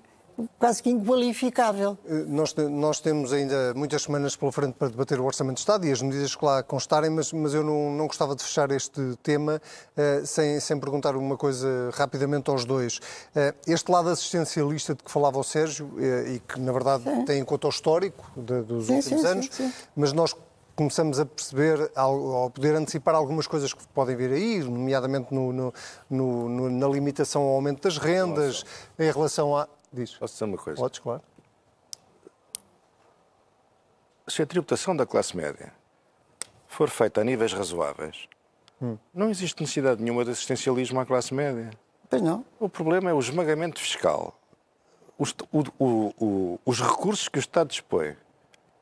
quase 0.57 0.81
que 0.81 0.89
inqualificável. 0.89 1.99
Nós, 2.29 2.55
nós, 2.55 3.01
temos 3.01 3.33
ainda 3.33 3.75
muitas 3.75 4.03
semanas 4.03 4.37
pela 4.37 4.53
frente 4.53 4.75
para 4.75 4.87
debater 4.87 5.19
o 5.19 5.25
Orçamento 5.25 5.57
de 5.57 5.61
Estado 5.63 5.85
e 5.85 5.91
as 5.91 6.01
medidas 6.01 6.37
que 6.37 6.45
lá 6.45 6.63
constarem, 6.63 7.11
mas, 7.11 7.33
mas 7.33 7.55
eu 7.55 7.65
não, 7.65 7.91
não 7.91 8.07
gostava 8.07 8.37
de 8.37 8.45
fechar 8.45 8.71
este 8.71 9.19
tema 9.21 9.61
sem, 10.25 10.61
sem 10.61 10.79
perguntar 10.79 11.17
uma 11.17 11.37
coisa 11.37 11.91
rapidamente 11.93 12.49
aos 12.51 12.65
dois. 12.65 13.01
Este 13.67 13.91
lado 13.91 14.11
assistencialista 14.11 14.95
de 14.95 15.03
que 15.03 15.11
falava 15.11 15.41
o 15.41 15.43
Sérgio, 15.43 15.91
e 15.99 16.39
que 16.39 16.61
na 16.61 16.71
verdade 16.71 17.03
sim. 17.03 17.25
tem 17.25 17.41
em 17.41 17.45
conta 17.45 17.67
o 17.67 17.71
histórico 17.71 18.25
de, 18.37 18.63
dos 18.63 18.87
sim, 18.87 18.95
últimos 18.95 19.21
sim, 19.23 19.27
anos, 19.27 19.51
mas 19.97 20.13
nós 20.13 20.37
começamos 20.79 21.19
a 21.19 21.27
perceber, 21.27 21.91
ao, 21.97 22.49
poder 22.51 22.77
antecipar 22.77 23.13
algumas 23.13 23.49
coisas 23.49 23.75
que 23.75 23.85
podem 23.89 24.15
vir 24.15 24.31
aí, 24.31 24.63
nomeadamente 24.63 25.35
no, 25.35 25.53
no, 25.53 25.73
no, 26.09 26.71
na 26.71 26.87
limitação 26.87 27.43
ao 27.43 27.57
aumento 27.57 27.83
das 27.83 27.99
rendas, 27.99 28.63
Nossa. 28.63 28.77
em 29.01 29.11
relação 29.11 29.57
a. 29.57 29.69
Diz. 29.93 30.15
Posso 30.15 30.35
dizer 30.35 30.45
uma 30.45 30.57
coisa? 30.57 30.81
Podes, 30.81 31.01
claro. 31.01 31.21
Se 34.29 34.41
a 34.41 34.47
tributação 34.47 34.95
da 34.95 35.05
classe 35.05 35.37
média 35.37 35.73
for 36.69 36.89
feita 36.89 37.23
a 37.23 37.25
níveis 37.25 37.53
razoáveis, 37.53 38.29
hum. 38.81 38.97
não 39.13 39.31
existe 39.31 39.61
necessidade 39.61 40.01
nenhuma 40.01 40.25
de 40.25 40.31
assistencialismo 40.31 41.01
à 41.01 41.05
classe 41.05 41.35
média. 41.35 41.71
Pois 42.09 42.23
não. 42.23 42.45
O 42.61 42.69
problema 42.69 43.11
é 43.11 43.13
o 43.13 43.19
esmagamento 43.19 43.81
fiscal. 43.81 44.39
Os, 45.19 45.35
o, 45.51 46.13
o, 46.21 46.61
os 46.65 46.81
recursos 46.81 47.29
que 47.29 47.39
o 47.39 47.41
Estado 47.41 47.71
dispõe 47.71 48.17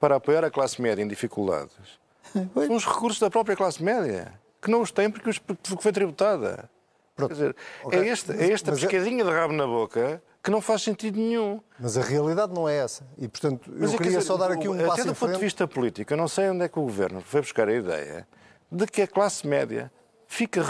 para 0.07 0.15
apoiar 0.15 0.45
a 0.45 0.51
classe 0.53 0.81
média 0.81 1.03
em 1.03 1.09
dificuldades 1.09 1.73
são 2.33 2.77
os 2.77 2.87
recursos 2.87 3.19
da 3.19 3.29
própria 3.29 3.57
classe 3.57 3.83
média, 3.83 4.33
que 4.63 4.71
não 4.71 4.81
os 4.81 4.93
tem 4.93 5.11
porque, 5.11 5.33
foi 5.81 5.91
tributada. 5.91 6.71
Quer 7.17 7.29
dizer, 7.29 7.57
okay. 7.83 7.99
é, 7.99 8.07
este, 8.07 8.31
é 8.31 8.53
esta 8.53 8.71
Mas 8.71 8.85
é- 8.85 8.87
pescadinha 8.87 9.23
é... 9.23 9.25
de 9.25 9.31
rabo 9.33 9.53
na 9.53 9.67
boca 9.67 10.23
que 10.45 10.49
não 10.49 10.61
faz 10.61 10.83
sentido 10.83 11.19
nenhum. 11.19 11.61
Mas 11.77 11.97
a 11.97 12.03
realidade 12.03 12.55
não 12.55 12.69
é 12.69 12.77
essa. 12.77 13.05
E, 13.19 13.27
portanto, 13.27 13.69
Mas 13.69 13.91
eu 13.91 13.95
é 13.95 13.99
queria 13.99 14.19
dizer, 14.19 14.29
só 14.29 14.37
dar 14.37 14.53
aqui 14.53 14.69
um 14.69 14.75
até 14.75 14.87
passo 14.87 15.07
do 15.07 15.15
ponto 15.15 15.33
de 15.33 15.41
vista 15.41 15.67
político, 15.67 16.13
eu 16.13 16.17
não 16.17 16.29
sei 16.29 16.51
onde 16.51 16.63
é 16.63 16.69
que 16.69 16.79
o 16.79 16.83
Governo 16.83 17.21
foi 17.21 17.41
buscar 17.41 17.69
a 17.69 17.75
ideia 17.75 18.29
de 18.71 18.87
que 18.87 19.03
a 19.03 19.09
classe 19.09 19.45
média 19.45 19.91
fica 20.29 20.63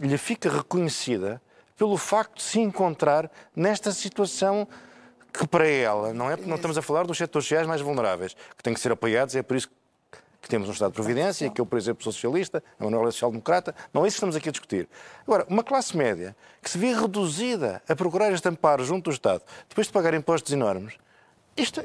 lhe 0.00 0.16
fica 0.16 0.48
reconhecida 0.48 1.42
pelo 1.76 1.98
facto 1.98 2.36
de 2.36 2.42
se 2.44 2.60
encontrar 2.60 3.30
nesta 3.54 3.92
situação 3.92 4.66
que 5.32 5.46
para 5.46 5.66
ela, 5.66 6.12
não 6.12 6.30
é? 6.30 6.36
Não 6.36 6.56
estamos 6.56 6.76
a 6.76 6.82
falar 6.82 7.06
dos 7.06 7.16
setores 7.18 7.46
sociais 7.46 7.66
mais 7.66 7.80
vulneráveis, 7.80 8.34
que 8.56 8.62
têm 8.62 8.74
que 8.74 8.80
ser 8.80 8.92
apoiados, 8.92 9.34
é 9.36 9.42
por 9.42 9.56
isso 9.56 9.68
que 10.40 10.48
temos 10.48 10.68
um 10.68 10.72
Estado 10.72 10.90
de 10.90 10.94
Providência, 10.94 11.50
que 11.50 11.60
eu, 11.60 11.66
por 11.66 11.78
exemplo, 11.78 12.02
sou 12.02 12.12
socialista, 12.12 12.62
a 12.78 12.84
Manuel 12.84 13.08
é 13.08 13.10
social-democrata, 13.10 13.74
não 13.92 14.04
é 14.04 14.08
isso 14.08 14.14
que 14.14 14.18
estamos 14.18 14.36
aqui 14.36 14.48
a 14.48 14.52
discutir. 14.52 14.88
Agora, 15.26 15.46
uma 15.48 15.62
classe 15.62 15.96
média 15.96 16.34
que 16.62 16.70
se 16.70 16.78
vê 16.78 16.92
reduzida 16.92 17.82
a 17.88 17.94
procurar 17.94 18.32
este 18.32 18.48
amparo 18.48 18.84
junto 18.84 19.10
do 19.10 19.12
Estado, 19.12 19.42
depois 19.68 19.86
de 19.86 19.92
pagar 19.92 20.14
impostos 20.14 20.52
enormes, 20.52 20.94
isto, 21.56 21.82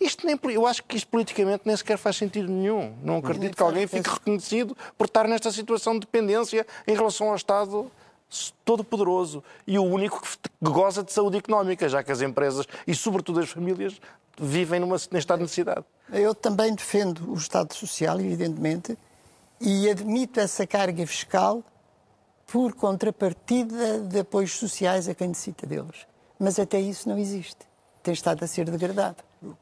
isto 0.00 0.26
nem, 0.26 0.38
eu 0.54 0.66
acho 0.66 0.82
que 0.84 0.96
isto 0.96 1.08
politicamente 1.08 1.62
nem 1.66 1.76
sequer 1.76 1.98
faz 1.98 2.16
sentido 2.16 2.50
nenhum. 2.50 2.96
Não 3.02 3.18
acredito 3.18 3.56
que 3.56 3.62
alguém 3.62 3.86
fique 3.86 4.08
reconhecido 4.08 4.76
por 4.96 5.04
estar 5.04 5.28
nesta 5.28 5.52
situação 5.52 5.94
de 5.94 6.00
dependência 6.00 6.66
em 6.86 6.94
relação 6.94 7.28
ao 7.28 7.36
Estado 7.36 7.90
todo-poderoso 8.64 9.42
e 9.66 9.78
o 9.78 9.84
único 9.84 10.20
que 10.20 10.28
goza 10.62 11.02
de 11.02 11.12
saúde 11.12 11.38
económica, 11.38 11.88
já 11.88 12.02
que 12.02 12.12
as 12.12 12.20
empresas 12.20 12.66
e, 12.86 12.94
sobretudo, 12.94 13.40
as 13.40 13.50
famílias 13.50 14.00
vivem 14.38 14.80
numa, 14.80 14.96
num 15.10 15.18
estado 15.18 15.38
de 15.38 15.44
necessidade. 15.44 15.84
Eu 16.12 16.34
também 16.34 16.74
defendo 16.74 17.30
o 17.30 17.34
Estado 17.34 17.74
Social, 17.74 18.20
evidentemente, 18.20 18.96
e 19.60 19.90
admito 19.90 20.38
essa 20.40 20.66
carga 20.66 21.06
fiscal 21.06 21.62
por 22.46 22.72
contrapartida 22.74 24.00
de 24.00 24.20
apoios 24.20 24.56
sociais 24.58 25.08
a 25.08 25.14
quem 25.14 25.28
necessita 25.28 25.66
deles. 25.66 26.06
Mas 26.38 26.58
até 26.58 26.80
isso 26.80 27.08
não 27.08 27.18
existe. 27.18 27.68
Tem 28.02 28.14
estado 28.14 28.42
a 28.44 28.46
ser 28.46 28.70
degradado. 28.70 29.16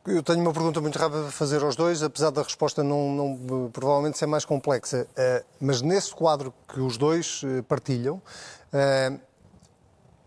Eu 0.06 0.22
tenho 0.22 0.40
uma 0.40 0.52
pergunta 0.52 0.80
muito 0.80 0.98
rápida 0.98 1.22
para 1.22 1.32
fazer 1.32 1.62
aos 1.62 1.74
dois, 1.74 2.02
apesar 2.02 2.30
da 2.30 2.42
resposta 2.42 2.82
não, 2.82 3.12
não 3.12 3.70
provavelmente 3.70 4.16
ser 4.16 4.26
mais 4.26 4.44
complexa. 4.44 5.06
Uh, 5.10 5.44
mas 5.60 5.82
nesse 5.82 6.14
quadro 6.14 6.52
que 6.68 6.80
os 6.80 6.96
dois 6.96 7.42
uh, 7.42 7.62
partilham, 7.64 8.16
uh, 8.16 8.20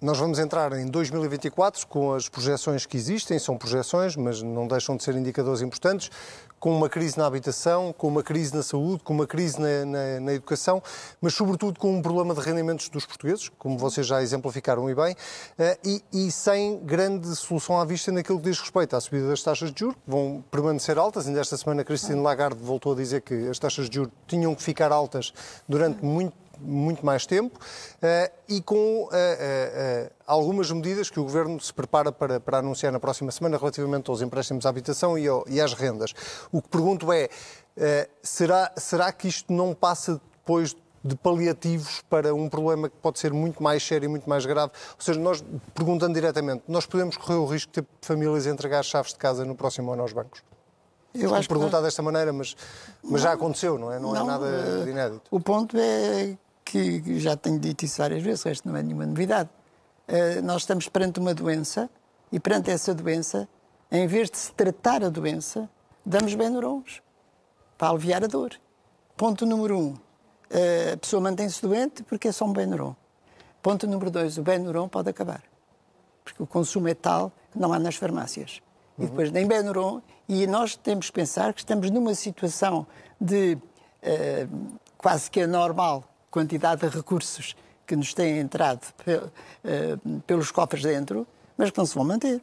nós 0.02 0.17
vamos 0.17 0.39
entrar 0.39 0.71
em 0.80 0.86
2024 0.86 1.86
com 1.86 2.13
as 2.13 2.30
projeções 2.30 2.86
que 2.86 2.95
existem, 2.95 3.38
são 3.38 3.58
projeções, 3.58 4.15
mas 4.15 4.41
não 4.41 4.65
deixam 4.65 4.95
de 4.95 5.04
ser 5.04 5.13
indicadores 5.15 5.62
importantes, 5.62 6.10
com 6.58 6.75
uma 6.75 6.88
crise 6.88 7.17
na 7.17 7.25
habitação, 7.25 7.93
com 7.93 8.08
uma 8.08 8.23
crise 8.23 8.56
na 8.56 8.63
saúde, 8.63 9.04
com 9.04 9.13
uma 9.13 9.28
crise 9.28 9.60
na, 9.60 9.86
na, 9.86 10.19
na, 10.21 10.34
educação, 10.34 10.82
mas 11.21 11.34
sobretudo 11.34 11.80
com 11.80 11.97
um 11.97 12.02
problema 12.02 12.34
de 12.34 12.39
rendimentos 12.39 12.88
dos 12.88 13.06
portugueses, 13.06 13.49
como 13.58 13.78
vocês 13.78 14.08
já 14.08 14.21
exemplificaram 14.21 14.89
e 14.89 14.95
bem, 14.95 15.15
eh, 15.58 15.78
e, 15.84 16.04
e 16.13 16.32
sem 16.32 16.80
grande 16.80 17.34
solução 17.36 17.80
à 17.80 17.84
vista 17.84 18.12
naquilo 18.12 18.39
que 18.39 18.49
diz 18.49 18.60
respeito 18.60 18.95
à 18.95 19.02
subida 19.02 19.28
das 19.28 19.41
taxas 19.41 19.71
de 19.71 19.80
juros, 19.80 19.95
que 19.95 20.10
vão 20.10 20.43
permanecer 20.49 20.97
altas. 20.97 21.28
Ainda 21.28 21.41
esta 21.41 21.58
semana, 21.58 21.84
Christine 21.84 22.21
Lagarde 22.21 22.62
voltou 22.62 22.93
a 22.93 22.95
dizer 22.95 23.21
que 23.21 23.49
as 23.49 23.60
taxas 23.60 23.89
de 23.89 23.95
juros 23.95 24.12
tinham 24.28 24.54
que 24.56 24.63
ficar 24.63 24.91
altas 24.91 25.34
durante 25.67 26.04
muito 26.04 26.34
muito 26.62 27.06
mais 27.06 27.26
tempo 27.26 27.58
uh, 27.58 28.32
e 28.48 28.62
com 28.62 29.04
uh, 29.04 29.08
uh, 29.08 30.12
algumas 30.26 30.72
medidas 30.72 31.10
que 31.10 31.19
o 31.19 31.24
Governo 31.24 31.60
se 31.60 31.74
prepara 31.74 32.12
para, 32.12 32.39
para, 32.39 32.60
anunciar 32.60 32.91
na 32.91 33.00
próxima 33.00 33.32
semana 33.32 33.58
relativamente 33.58 34.10
aos 34.10 34.22
empréstimos 34.22 34.65
à 34.65 34.69
habitação 34.69 35.17
e, 35.17 35.28
ao, 35.28 35.43
e 35.48 35.60
às 35.60 35.74
rendas. 35.74 36.13
O 36.52 36.62
que 36.62 36.69
pergunto 36.69 37.12
é, 37.12 37.30
será, 38.22 38.72
será 38.76 39.12
que 39.12 39.28
isto 39.28 39.52
não 39.54 39.74
passa 39.74 40.19
depois 40.39 40.76
de 41.04 41.15
paliativos 41.15 42.02
para 42.10 42.34
um 42.34 42.50
problema 42.50 42.89
que 42.89 42.95
pode 42.98 43.19
ser 43.19 43.32
muito 43.32 43.63
mais 43.63 43.86
sério 43.86 44.06
e 44.06 44.10
muito 44.10 44.30
mais 44.30 44.45
grave? 44.45 44.72
Ou 44.95 45.02
seja, 45.02 45.19
nós, 45.19 45.43
perguntando 45.74 46.13
diretamente, 46.13 46.63
nós 46.67 46.86
podemos 46.86 47.17
correr 47.17 47.38
o 47.38 47.45
risco 47.45 47.72
de 47.72 47.82
ter 47.82 47.88
famílias 48.02 48.45
a 48.48 48.50
entregar 48.50 48.84
chaves 48.84 49.13
de 49.13 49.17
casa 49.17 49.45
no 49.45 49.56
próximo 49.56 49.91
ano 49.93 50.02
aos 50.02 50.13
bancos? 50.13 50.43
Eu 51.13 51.34
acho 51.34 51.48
perguntar 51.48 51.78
que... 51.78 51.84
desta 51.84 52.02
maneira, 52.02 52.32
mas, 52.32 52.56
mas 53.04 53.12
não, 53.12 53.17
já 53.19 53.34
aconteceu, 53.34 53.80
não 53.80 53.91
é? 53.91 54.00
Não, 54.00 54.15
é 54.15 54.19
não 54.19 54.26
é 54.26 54.28
nada 54.28 54.84
de 54.84 54.89
inédito. 54.91 55.22
O 55.32 55.39
ponto 55.39 55.76
é 55.78 56.38
que 56.70 57.20
já 57.20 57.36
tenho 57.36 57.60
dito 57.60 57.84
isso 57.84 57.98
várias 57.98 58.22
vezes, 58.22 58.46
o 58.46 58.48
resto 58.48 58.68
não 58.68 58.76
é 58.76 58.84
nenhuma 58.84 59.06
novidade. 59.06 59.50
Uh, 60.08 60.42
nós 60.44 60.62
estamos 60.62 60.88
perante 60.88 61.20
uma 61.20 61.34
doença 61.34 61.90
e 62.32 62.40
perante 62.40 62.70
essa 62.70 62.94
doença, 62.94 63.48
em 63.92 64.06
vez 64.08 64.30
de 64.30 64.38
se 64.38 64.52
tratar 64.54 65.04
a 65.04 65.10
doença, 65.10 65.70
damos 66.06 66.34
Benurons 66.36 67.02
para 67.78 67.90
aliviar 67.90 68.24
a 68.24 68.28
dor. 68.28 68.52
Ponto 69.18 69.46
número 69.46 69.78
um, 69.78 69.94
uh, 69.94 70.94
a 70.94 70.98
pessoa 70.98 71.22
mantém-se 71.22 71.62
doente 71.62 72.04
porque 72.04 72.28
é 72.28 72.32
só 72.32 72.46
um 72.46 72.54
Benuron. 72.54 72.96
Ponto 73.62 73.88
número 73.88 74.12
dois, 74.12 74.38
o 74.38 74.44
Benuron 74.44 74.88
pode 74.88 75.10
acabar. 75.10 75.44
Porque 76.24 76.42
o 76.42 76.48
consumo 76.48 76.88
é 76.88 76.94
tal 76.94 77.32
que 77.52 77.60
não 77.60 77.74
há 77.74 77.80
nas 77.80 77.96
farmácias. 77.96 78.62
Uhum. 78.98 79.06
E 79.06 79.08
depois 79.10 79.32
nem 79.32 79.48
Benuron, 79.48 80.02
e 80.28 80.46
nós 80.46 80.76
temos 80.76 81.08
que 81.08 81.14
pensar 81.14 81.54
que 81.54 81.62
estamos 81.62 81.90
numa 81.90 82.14
situação 82.14 82.86
de 83.20 83.58
uh, 83.58 84.80
quase 84.98 85.30
que 85.32 85.42
anormal 85.42 86.04
quantidade 86.30 86.82
de 86.82 86.96
recursos 86.96 87.56
que 87.86 87.96
nos 87.96 88.13
têm 88.13 88.38
entrado 88.38 88.82
eh, 89.63 89.98
pelos 90.28 90.52
cofres 90.52 90.84
dentro, 90.84 91.26
mas 91.58 91.72
que 91.72 91.78
não 91.78 91.86
se 91.86 91.96
vão 91.96 92.06
manter. 92.06 92.42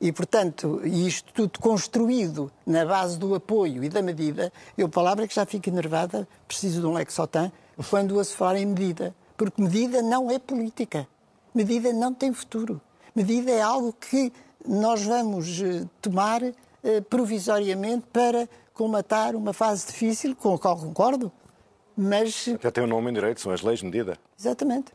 E, 0.00 0.10
portanto, 0.12 0.80
isto 0.84 1.30
tudo 1.32 1.58
construído 1.58 2.50
na 2.64 2.86
base 2.86 3.18
do 3.18 3.34
apoio 3.34 3.84
e 3.84 3.88
da 3.88 4.00
medida, 4.00 4.50
eu, 4.78 4.88
palavra 4.88 5.28
que 5.28 5.34
já 5.34 5.44
fico 5.44 5.68
enervada, 5.68 6.26
preciso 6.48 6.80
de 6.80 6.86
um 6.86 6.94
Lexotan, 6.94 7.52
quando 7.90 8.18
a 8.18 8.24
se 8.24 8.34
falar 8.34 8.56
em 8.56 8.66
medida. 8.66 9.14
Porque 9.36 9.60
medida 9.60 10.00
não 10.00 10.30
é 10.30 10.38
política. 10.38 11.06
Medida 11.54 11.92
não 11.92 12.14
tem 12.14 12.32
futuro. 12.32 12.80
Medida 13.14 13.50
é 13.50 13.60
algo 13.60 13.92
que 13.92 14.32
nós 14.66 15.02
vamos 15.02 15.60
eh, 15.60 15.84
tomar 16.00 16.42
eh, 16.42 17.00
provisoriamente 17.10 18.06
para 18.12 18.48
comatar 18.72 19.34
uma 19.36 19.52
fase 19.52 19.86
difícil, 19.86 20.34
com 20.34 20.54
a 20.54 20.58
qual 20.58 20.78
concordo, 20.78 21.30
mas... 21.96 22.48
Até 22.48 22.70
tem 22.70 22.84
um 22.84 22.86
nome 22.86 23.10
em 23.10 23.14
direito, 23.14 23.40
são 23.40 23.52
as 23.52 23.62
leis 23.62 23.80
de 23.80 23.86
medida. 23.86 24.16
Exatamente. 24.38 24.92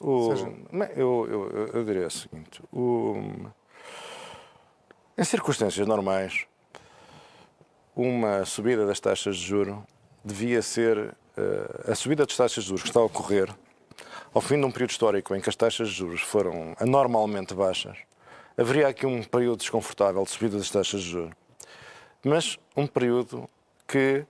O... 0.00 0.30
Seja... 0.30 0.52
Eu, 0.94 1.26
eu, 1.28 1.66
eu, 1.74 1.84
diria 1.84 2.06
o 2.06 2.10
seguinte: 2.10 2.62
o... 2.72 3.16
em 5.16 5.24
circunstâncias 5.24 5.86
normais, 5.86 6.46
uma 7.94 8.44
subida 8.44 8.86
das 8.86 9.00
taxas 9.00 9.36
de 9.36 9.46
juro 9.46 9.82
devia 10.24 10.60
ser 10.60 10.98
uh, 10.98 11.90
a 11.90 11.94
subida 11.94 12.26
das 12.26 12.36
taxas 12.36 12.64
de 12.64 12.68
juros 12.68 12.82
que 12.82 12.88
está 12.88 13.00
a 13.00 13.04
ocorrer 13.04 13.54
ao 14.36 14.42
fim 14.42 14.60
de 14.60 14.66
um 14.66 14.70
período 14.70 14.90
histórico 14.90 15.34
em 15.34 15.40
que 15.40 15.48
as 15.48 15.56
taxas 15.56 15.88
de 15.88 15.94
juros 15.94 16.20
foram 16.20 16.76
anormalmente 16.78 17.54
baixas. 17.54 17.96
Haveria 18.54 18.88
aqui 18.88 19.06
um 19.06 19.22
período 19.22 19.60
desconfortável 19.60 20.22
de 20.24 20.30
subida 20.30 20.58
das 20.58 20.68
taxas 20.68 21.00
de 21.00 21.08
juros, 21.08 21.34
mas 22.22 22.58
um 22.76 22.86
período 22.86 23.48
que 23.88 24.26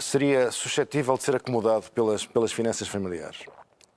seria 0.00 0.50
suscetível 0.50 1.16
de 1.16 1.22
ser 1.22 1.36
acomodado 1.36 1.90
pelas, 1.92 2.26
pelas 2.26 2.52
finanças 2.52 2.88
familiares. 2.88 3.44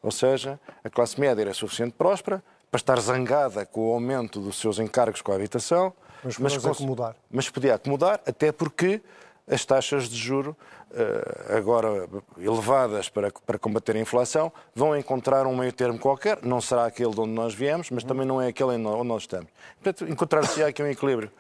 Ou 0.02 0.12
seja, 0.12 0.60
a 0.84 0.90
classe 0.90 1.20
média 1.20 1.42
era 1.42 1.54
suficiente 1.54 1.94
próspera 1.98 2.44
para 2.72 2.78
estar 2.78 3.00
zangada 3.00 3.66
com 3.66 3.90
o 3.90 3.94
aumento 3.94 4.40
dos 4.40 4.60
seus 4.60 4.80
encargos 4.80 5.22
com 5.22 5.32
a 5.32 5.36
habitação, 5.36 5.94
mas, 6.24 6.38
mas, 6.38 6.66
acomodar. 6.66 7.16
mas 7.30 7.50
podia 7.50 7.76
acomodar, 7.76 8.20
até 8.26 8.52
porque 8.52 9.02
as 9.50 9.64
taxas 9.64 10.10
de 10.10 10.18
juro, 10.18 10.56
eh, 10.94 11.56
agora 11.58 12.08
elevadas 12.38 13.08
para, 13.08 13.32
para 13.32 13.58
combater 13.58 13.96
a 13.96 14.00
inflação, 14.00 14.52
vão 14.76 14.96
encontrar 14.96 15.48
um 15.48 15.56
meio 15.56 15.72
termo 15.72 15.98
qualquer. 15.98 16.40
Não 16.44 16.60
será 16.60 16.86
aquele 16.86 17.12
de 17.12 17.22
onde 17.22 17.32
nós 17.32 17.54
viemos, 17.54 17.90
mas 17.90 18.04
também 18.04 18.26
não 18.26 18.42
é 18.42 18.48
aquele 18.48 18.72
onde 18.72 19.08
nós 19.08 19.24
estamos. 19.24 19.48
Portanto, 19.82 20.12
encontrar-se 20.12 20.62
aqui 20.62 20.84
um 20.84 20.88
equilíbrio. 20.88 21.32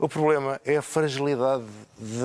O 0.00 0.08
problema 0.08 0.58
é 0.64 0.78
a 0.78 0.82
fragilidade 0.82 1.64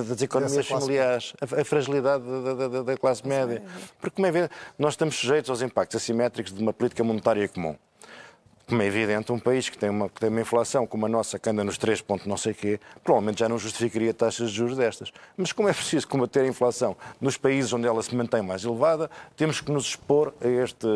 das 0.07 0.21
economias 0.21 0.65
familiares, 0.65 1.33
a, 1.41 1.65
fragilidade 1.65 2.23
da, 2.23 2.67
da, 2.67 2.83
da 2.83 2.97
classe 2.97 3.27
média. 3.27 3.61
Porque, 3.99 4.15
como 4.15 4.25
é 4.25 4.29
evidente, 4.29 4.53
nós 4.79 4.93
estamos 4.93 5.15
sujeitos 5.15 5.49
aos 5.49 5.61
impactos 5.61 6.01
assimétricos 6.01 6.53
de 6.53 6.61
uma 6.61 6.71
política 6.71 7.03
monetária 7.03 7.47
comum. 7.49 7.75
Como 8.67 8.82
é 8.82 8.88
evidente, 8.88 9.32
um 9.32 9.38
país 9.38 9.69
que 9.69 9.78
tem 9.78 9.91
uma, 9.91 10.10
que 10.10 10.19
tem 10.19 10.28
uma 10.28 10.41
inflação 10.41 10.88
como 10.88 11.06
a 11.06 11.10
nossa, 11.10 11.38
que 11.38 11.47
anda 11.47 11.63
nos 11.63 11.78
3 11.78 12.01
pontos 12.01 12.25
não 12.25 12.36
sei 12.36 12.51
quê, 12.51 12.80
provavelmente 13.04 13.39
já 13.39 13.47
não 13.47 13.60
justificaria 13.60 14.12
taxas 14.12 14.49
de 14.49 14.58
juros 14.58 14.75
destas. 14.75 15.13
Mas 15.38 15.51
como 15.51 15.69
é 15.69 15.73
preciso 15.73 16.08
combater 16.08 16.39
a 16.39 16.47
inflação 16.47 16.97
nos 17.21 17.38
países 17.38 17.71
onde 17.73 17.86
ela 17.86 18.01
se 18.01 18.15
mantém 18.15 18.41
mais 18.41 18.63
elevada, 18.63 19.08
temos 19.38 19.62
que 19.62 19.71
nos 19.71 19.86
expor 19.86 20.34
a, 20.41 20.47
este, 20.47 20.88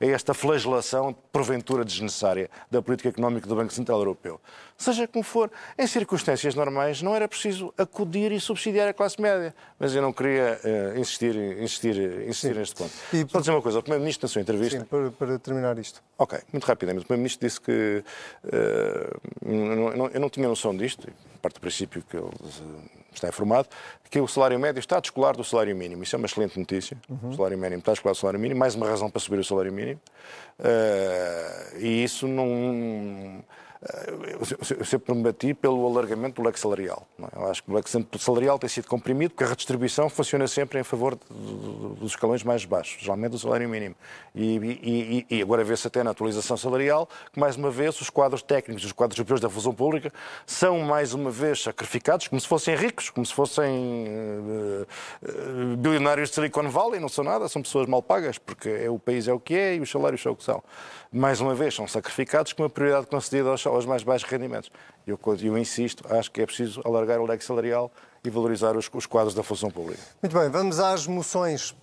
a 0.00 0.06
esta 0.06 0.34
flagelação, 0.34 1.14
porventura 1.30 1.84
desnecessária, 1.84 2.50
da 2.68 2.82
política 2.82 3.10
económica 3.10 3.46
do 3.46 3.54
Banco 3.54 3.72
Central 3.72 3.98
Europeu. 3.98 4.40
Seja 4.82 5.06
como 5.06 5.22
for, 5.22 5.48
em 5.78 5.86
circunstâncias 5.86 6.56
normais 6.56 7.02
não 7.02 7.14
era 7.14 7.28
preciso 7.28 7.72
acudir 7.78 8.32
e 8.32 8.40
subsidiar 8.40 8.88
a 8.88 8.92
classe 8.92 9.20
média. 9.20 9.54
Mas 9.78 9.94
eu 9.94 10.02
não 10.02 10.12
queria 10.12 10.58
uh, 10.64 10.98
insistir, 10.98 11.36
insistir, 11.36 11.96
insistir 12.26 12.56
neste 12.56 12.74
ponto. 12.74 12.92
E, 13.12 13.24
Só 13.30 13.38
dizer 13.38 13.52
uma 13.52 13.62
coisa, 13.62 13.78
o 13.78 13.82
Primeiro-Ministro, 13.82 14.26
na 14.26 14.32
sua 14.32 14.42
entrevista... 14.42 14.80
Sim, 14.80 14.84
para, 14.86 15.10
para, 15.12 15.38
terminar 15.38 15.78
isto. 15.78 16.02
Ok, 16.18 16.36
muito 16.52 16.64
rapidamente. 16.64 17.06
Primeiro-Ministro 17.12 17.46
disse 17.46 17.60
que... 17.60 18.04
Uh, 18.44 19.20
eu, 19.44 19.96
não, 19.96 20.06
eu, 20.08 20.20
não, 20.20 20.30
tinha 20.30 20.48
noção 20.48 20.76
disto, 20.76 21.08
parte 21.40 21.54
do 21.54 21.60
princípio 21.60 22.02
que 22.02 22.16
ele 22.16 22.28
está 23.12 23.28
informado, 23.28 23.68
que 24.10 24.20
o 24.20 24.28
salário 24.28 24.58
médio 24.58 24.80
está 24.80 24.98
a 24.98 25.00
descolar 25.00 25.36
do 25.36 25.44
salário 25.44 25.74
mínimo. 25.76 26.02
Isso 26.02 26.16
é 26.16 26.18
uma 26.18 26.26
excelente 26.26 26.58
notícia. 26.58 26.96
Uhum. 27.08 27.30
O 27.30 27.34
salário 27.34 27.58
mínimo 27.58 27.78
está 27.80 27.92
a 27.92 27.94
descolar 27.94 28.12
do 28.12 28.18
salário 28.18 28.40
mínimo, 28.40 28.60
mais 28.60 28.74
uma 28.74 28.88
razão 28.88 29.10
para 29.10 29.20
subir 29.20 29.38
o 29.38 29.44
salário 29.44 29.72
mínimo. 29.72 30.00
Uh, 30.58 31.78
e 31.78 32.04
isso 32.04 32.26
não 32.26 33.42
eu 33.82 34.84
sempre 34.84 35.06
prometi 35.06 35.52
pelo 35.52 35.84
alargamento 35.86 36.40
do 36.40 36.46
leque 36.46 36.60
salarial. 36.60 37.06
É? 37.20 37.36
Eu 37.36 37.46
acho 37.50 37.64
que 37.64 37.70
o 37.70 37.74
leque 37.74 37.90
salarial 38.18 38.56
tem 38.56 38.68
sido 38.68 38.86
comprimido 38.86 39.30
porque 39.30 39.42
a 39.42 39.48
redistribuição 39.48 40.08
funciona 40.08 40.46
sempre 40.46 40.78
em 40.78 40.84
favor 40.84 41.18
dos 41.28 42.12
escalões 42.12 42.44
mais 42.44 42.64
baixos, 42.64 43.02
geralmente 43.02 43.32
do 43.32 43.38
salário 43.40 43.68
mínimo. 43.68 43.96
E, 44.34 45.26
e, 45.28 45.36
e 45.36 45.42
agora 45.42 45.64
vê-se 45.64 45.86
até 45.86 46.02
na 46.04 46.12
atualização 46.12 46.56
salarial 46.56 47.08
que, 47.32 47.40
mais 47.40 47.56
uma 47.56 47.70
vez, 47.70 48.00
os 48.00 48.08
quadros 48.08 48.40
técnicos, 48.40 48.84
os 48.84 48.92
quadros 48.92 49.16
superiores 49.16 49.40
da 49.40 49.50
função 49.50 49.74
pública 49.74 50.12
são, 50.46 50.78
mais 50.80 51.12
uma 51.12 51.30
vez, 51.30 51.62
sacrificados 51.62 52.28
como 52.28 52.40
se 52.40 52.46
fossem 52.46 52.76
ricos, 52.76 53.10
como 53.10 53.26
se 53.26 53.34
fossem 53.34 54.06
uh, 54.08 54.86
uh, 55.22 55.76
bilionários 55.76 56.28
de 56.28 56.36
Silicon 56.36 56.68
Valley, 56.68 57.00
não 57.00 57.08
são 57.08 57.24
nada, 57.24 57.48
são 57.48 57.60
pessoas 57.60 57.88
mal 57.88 58.02
pagas, 58.02 58.38
porque 58.38 58.68
é, 58.68 58.88
o 58.88 58.98
país 58.98 59.26
é 59.26 59.32
o 59.32 59.40
que 59.40 59.54
é 59.54 59.74
e 59.74 59.80
os 59.80 59.90
salários 59.90 60.22
são 60.22 60.32
o 60.32 60.36
que 60.36 60.44
são. 60.44 60.62
Mais 61.12 61.40
uma 61.40 61.54
vez, 61.54 61.74
são 61.74 61.86
sacrificados 61.86 62.52
com 62.52 62.64
a 62.64 62.70
prioridade 62.70 63.06
concedida 63.06 63.50
aos 63.50 63.60
aos 63.74 63.86
mais 63.86 64.02
baixos 64.02 64.28
rendimentos. 64.28 64.70
Eu, 65.06 65.18
eu 65.42 65.58
insisto, 65.58 66.04
acho 66.12 66.30
que 66.30 66.40
é 66.40 66.46
preciso 66.46 66.80
alargar 66.84 67.20
o 67.20 67.26
leque 67.26 67.44
salarial 67.44 67.90
e 68.24 68.30
valorizar 68.30 68.76
os, 68.76 68.88
os 68.92 69.06
quadros 69.06 69.34
da 69.34 69.42
função 69.42 69.70
pública. 69.70 70.00
Muito 70.22 70.38
bem, 70.38 70.48
vamos 70.48 70.78
às 70.78 71.06
moções. 71.06 71.74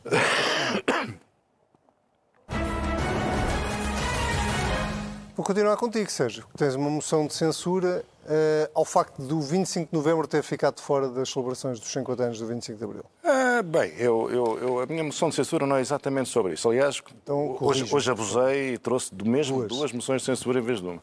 Vou 5.40 5.46
continuar 5.46 5.78
contigo, 5.78 6.12
Sérgio. 6.12 6.44
Tens 6.58 6.76
uma 6.76 6.90
moção 6.90 7.26
de 7.26 7.34
censura 7.34 8.04
uh, 8.26 8.72
ao 8.76 8.84
facto 8.84 9.22
do 9.22 9.40
25 9.40 9.90
de 9.90 9.98
novembro 9.98 10.28
ter 10.28 10.44
ficado 10.44 10.82
fora 10.82 11.08
das 11.08 11.30
celebrações 11.30 11.80
dos 11.80 11.90
50 11.94 12.24
anos 12.24 12.40
do 12.40 12.46
25 12.46 12.78
de 12.78 12.84
abril. 12.84 13.06
Ah, 13.24 13.62
bem, 13.64 13.94
eu, 13.98 14.30
eu, 14.30 14.60
eu, 14.60 14.80
a 14.82 14.86
minha 14.86 15.02
moção 15.02 15.30
de 15.30 15.36
censura 15.36 15.66
não 15.66 15.78
é 15.78 15.80
exatamente 15.80 16.28
sobre 16.28 16.56
isso. 16.56 16.68
Aliás, 16.68 17.02
então, 17.24 17.56
hoje, 17.62 17.86
hoje 17.90 18.12
abusei 18.12 18.74
e 18.74 18.78
trouxe 18.78 19.16
do 19.16 19.26
mesmo 19.26 19.60
duas. 19.60 19.70
duas 19.70 19.92
moções 19.94 20.24
de 20.24 20.26
censura 20.26 20.60
em 20.60 20.62
vez 20.62 20.82
de 20.82 20.88
uma. 20.88 21.00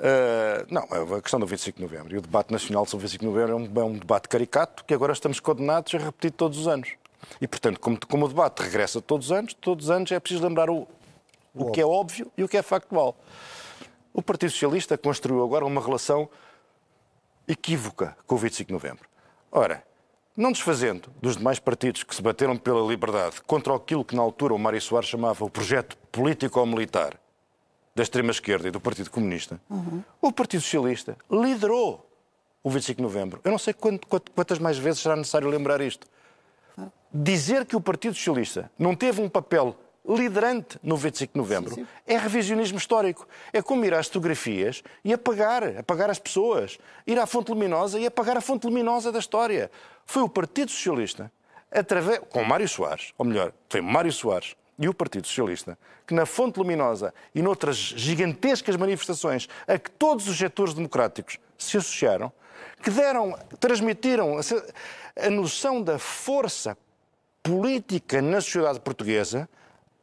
Uh, 0.00 0.64
não, 0.70 0.84
a 1.14 1.20
questão 1.20 1.38
do 1.38 1.46
25 1.46 1.76
de 1.76 1.82
novembro 1.82 2.14
e 2.14 2.16
o 2.16 2.22
debate 2.22 2.50
nacional 2.50 2.86
sobre 2.86 3.04
o 3.04 3.08
25 3.08 3.22
de 3.22 3.30
novembro 3.30 3.52
é 3.52 3.54
um, 3.54 3.82
é 3.82 3.84
um, 3.84 3.98
debate 3.98 4.30
caricato 4.30 4.82
que 4.86 4.94
agora 4.94 5.12
estamos 5.12 5.40
condenados 5.40 5.94
a 5.94 5.98
repetir 5.98 6.30
todos 6.30 6.58
os 6.58 6.66
anos. 6.66 6.92
E, 7.38 7.46
portanto, 7.46 7.78
como, 7.78 7.98
como 8.08 8.24
o 8.24 8.28
debate 8.28 8.62
regressa 8.62 9.02
todos 9.02 9.26
os 9.26 9.32
anos, 9.32 9.52
todos 9.52 9.84
os 9.84 9.90
anos 9.90 10.10
é 10.10 10.18
preciso 10.18 10.42
lembrar 10.42 10.70
o, 10.70 10.88
o, 11.54 11.64
o 11.64 11.70
que 11.70 11.82
é 11.82 11.84
óbvio 11.84 12.32
e 12.34 12.42
o 12.42 12.48
que 12.48 12.56
é 12.56 12.62
factual. 12.62 13.14
O 14.14 14.22
Partido 14.22 14.50
Socialista 14.50 14.96
construiu 14.96 15.44
agora 15.44 15.66
uma 15.66 15.82
relação 15.82 16.30
equívoca 17.46 18.16
com 18.26 18.36
o 18.36 18.38
25 18.38 18.68
de 18.68 18.72
novembro. 18.72 19.06
Ora, 19.52 19.84
não 20.34 20.50
desfazendo 20.50 21.10
dos 21.20 21.36
demais 21.36 21.58
partidos 21.58 22.04
que 22.04 22.14
se 22.14 22.22
bateram 22.22 22.56
pela 22.56 22.80
liberdade 22.88 23.42
contra 23.42 23.76
aquilo 23.76 24.02
que 24.02 24.16
na 24.16 24.22
altura 24.22 24.54
o 24.54 24.58
Mário 24.58 24.80
Soares 24.80 25.10
chamava 25.10 25.44
o 25.44 25.50
projeto 25.50 25.98
político-militar, 26.10 27.19
da 27.94 28.02
extrema-esquerda 28.02 28.68
e 28.68 28.70
do 28.70 28.80
Partido 28.80 29.10
Comunista, 29.10 29.60
uhum. 29.68 30.02
o 30.20 30.32
Partido 30.32 30.60
Socialista 30.60 31.16
liderou 31.30 32.06
o 32.62 32.70
25 32.70 32.96
de 32.98 33.02
novembro. 33.02 33.40
Eu 33.44 33.50
não 33.50 33.58
sei 33.58 33.74
quantas 33.74 34.58
mais 34.58 34.78
vezes 34.78 35.00
será 35.00 35.16
necessário 35.16 35.48
lembrar 35.48 35.80
isto. 35.80 36.06
Dizer 37.12 37.64
que 37.64 37.74
o 37.74 37.80
Partido 37.80 38.14
Socialista 38.14 38.70
não 38.78 38.94
teve 38.94 39.20
um 39.20 39.28
papel 39.28 39.76
liderante 40.08 40.78
no 40.82 40.96
25 40.96 41.32
de 41.32 41.38
novembro 41.38 41.74
sim, 41.74 41.82
sim. 41.82 41.88
é 42.06 42.16
revisionismo 42.16 42.78
histórico. 42.78 43.26
É 43.52 43.60
como 43.60 43.84
ir 43.84 43.94
às 43.94 44.06
fotografias 44.06 44.82
e 45.04 45.12
apagar, 45.12 45.78
apagar 45.78 46.10
as 46.10 46.18
pessoas. 46.18 46.78
Ir 47.06 47.18
à 47.18 47.26
fonte 47.26 47.50
luminosa 47.50 47.98
e 47.98 48.06
apagar 48.06 48.36
a 48.36 48.40
fonte 48.40 48.66
luminosa 48.66 49.12
da 49.12 49.18
história. 49.18 49.70
Foi 50.06 50.22
o 50.22 50.28
Partido 50.28 50.70
Socialista, 50.70 51.30
através, 51.70 52.20
com 52.30 52.42
Mário 52.44 52.68
Soares, 52.68 53.12
ou 53.18 53.24
melhor, 53.24 53.52
foi 53.68 53.80
Mário 53.80 54.12
Soares, 54.12 54.56
e 54.80 54.88
o 54.88 54.94
Partido 54.94 55.26
Socialista, 55.26 55.78
que 56.06 56.14
na 56.14 56.24
Fonte 56.24 56.58
Luminosa 56.58 57.12
e 57.34 57.42
noutras 57.42 57.76
gigantescas 57.76 58.76
manifestações 58.76 59.46
a 59.68 59.78
que 59.78 59.90
todos 59.90 60.26
os 60.26 60.38
setores 60.38 60.72
democráticos 60.72 61.38
se 61.58 61.76
associaram, 61.76 62.32
que 62.82 62.90
deram, 62.90 63.38
transmitiram 63.60 64.38
a, 64.38 65.30
noção 65.30 65.82
da 65.82 65.98
força 65.98 66.78
política 67.42 68.22
na 68.22 68.40
sociedade 68.40 68.80
portuguesa 68.80 69.46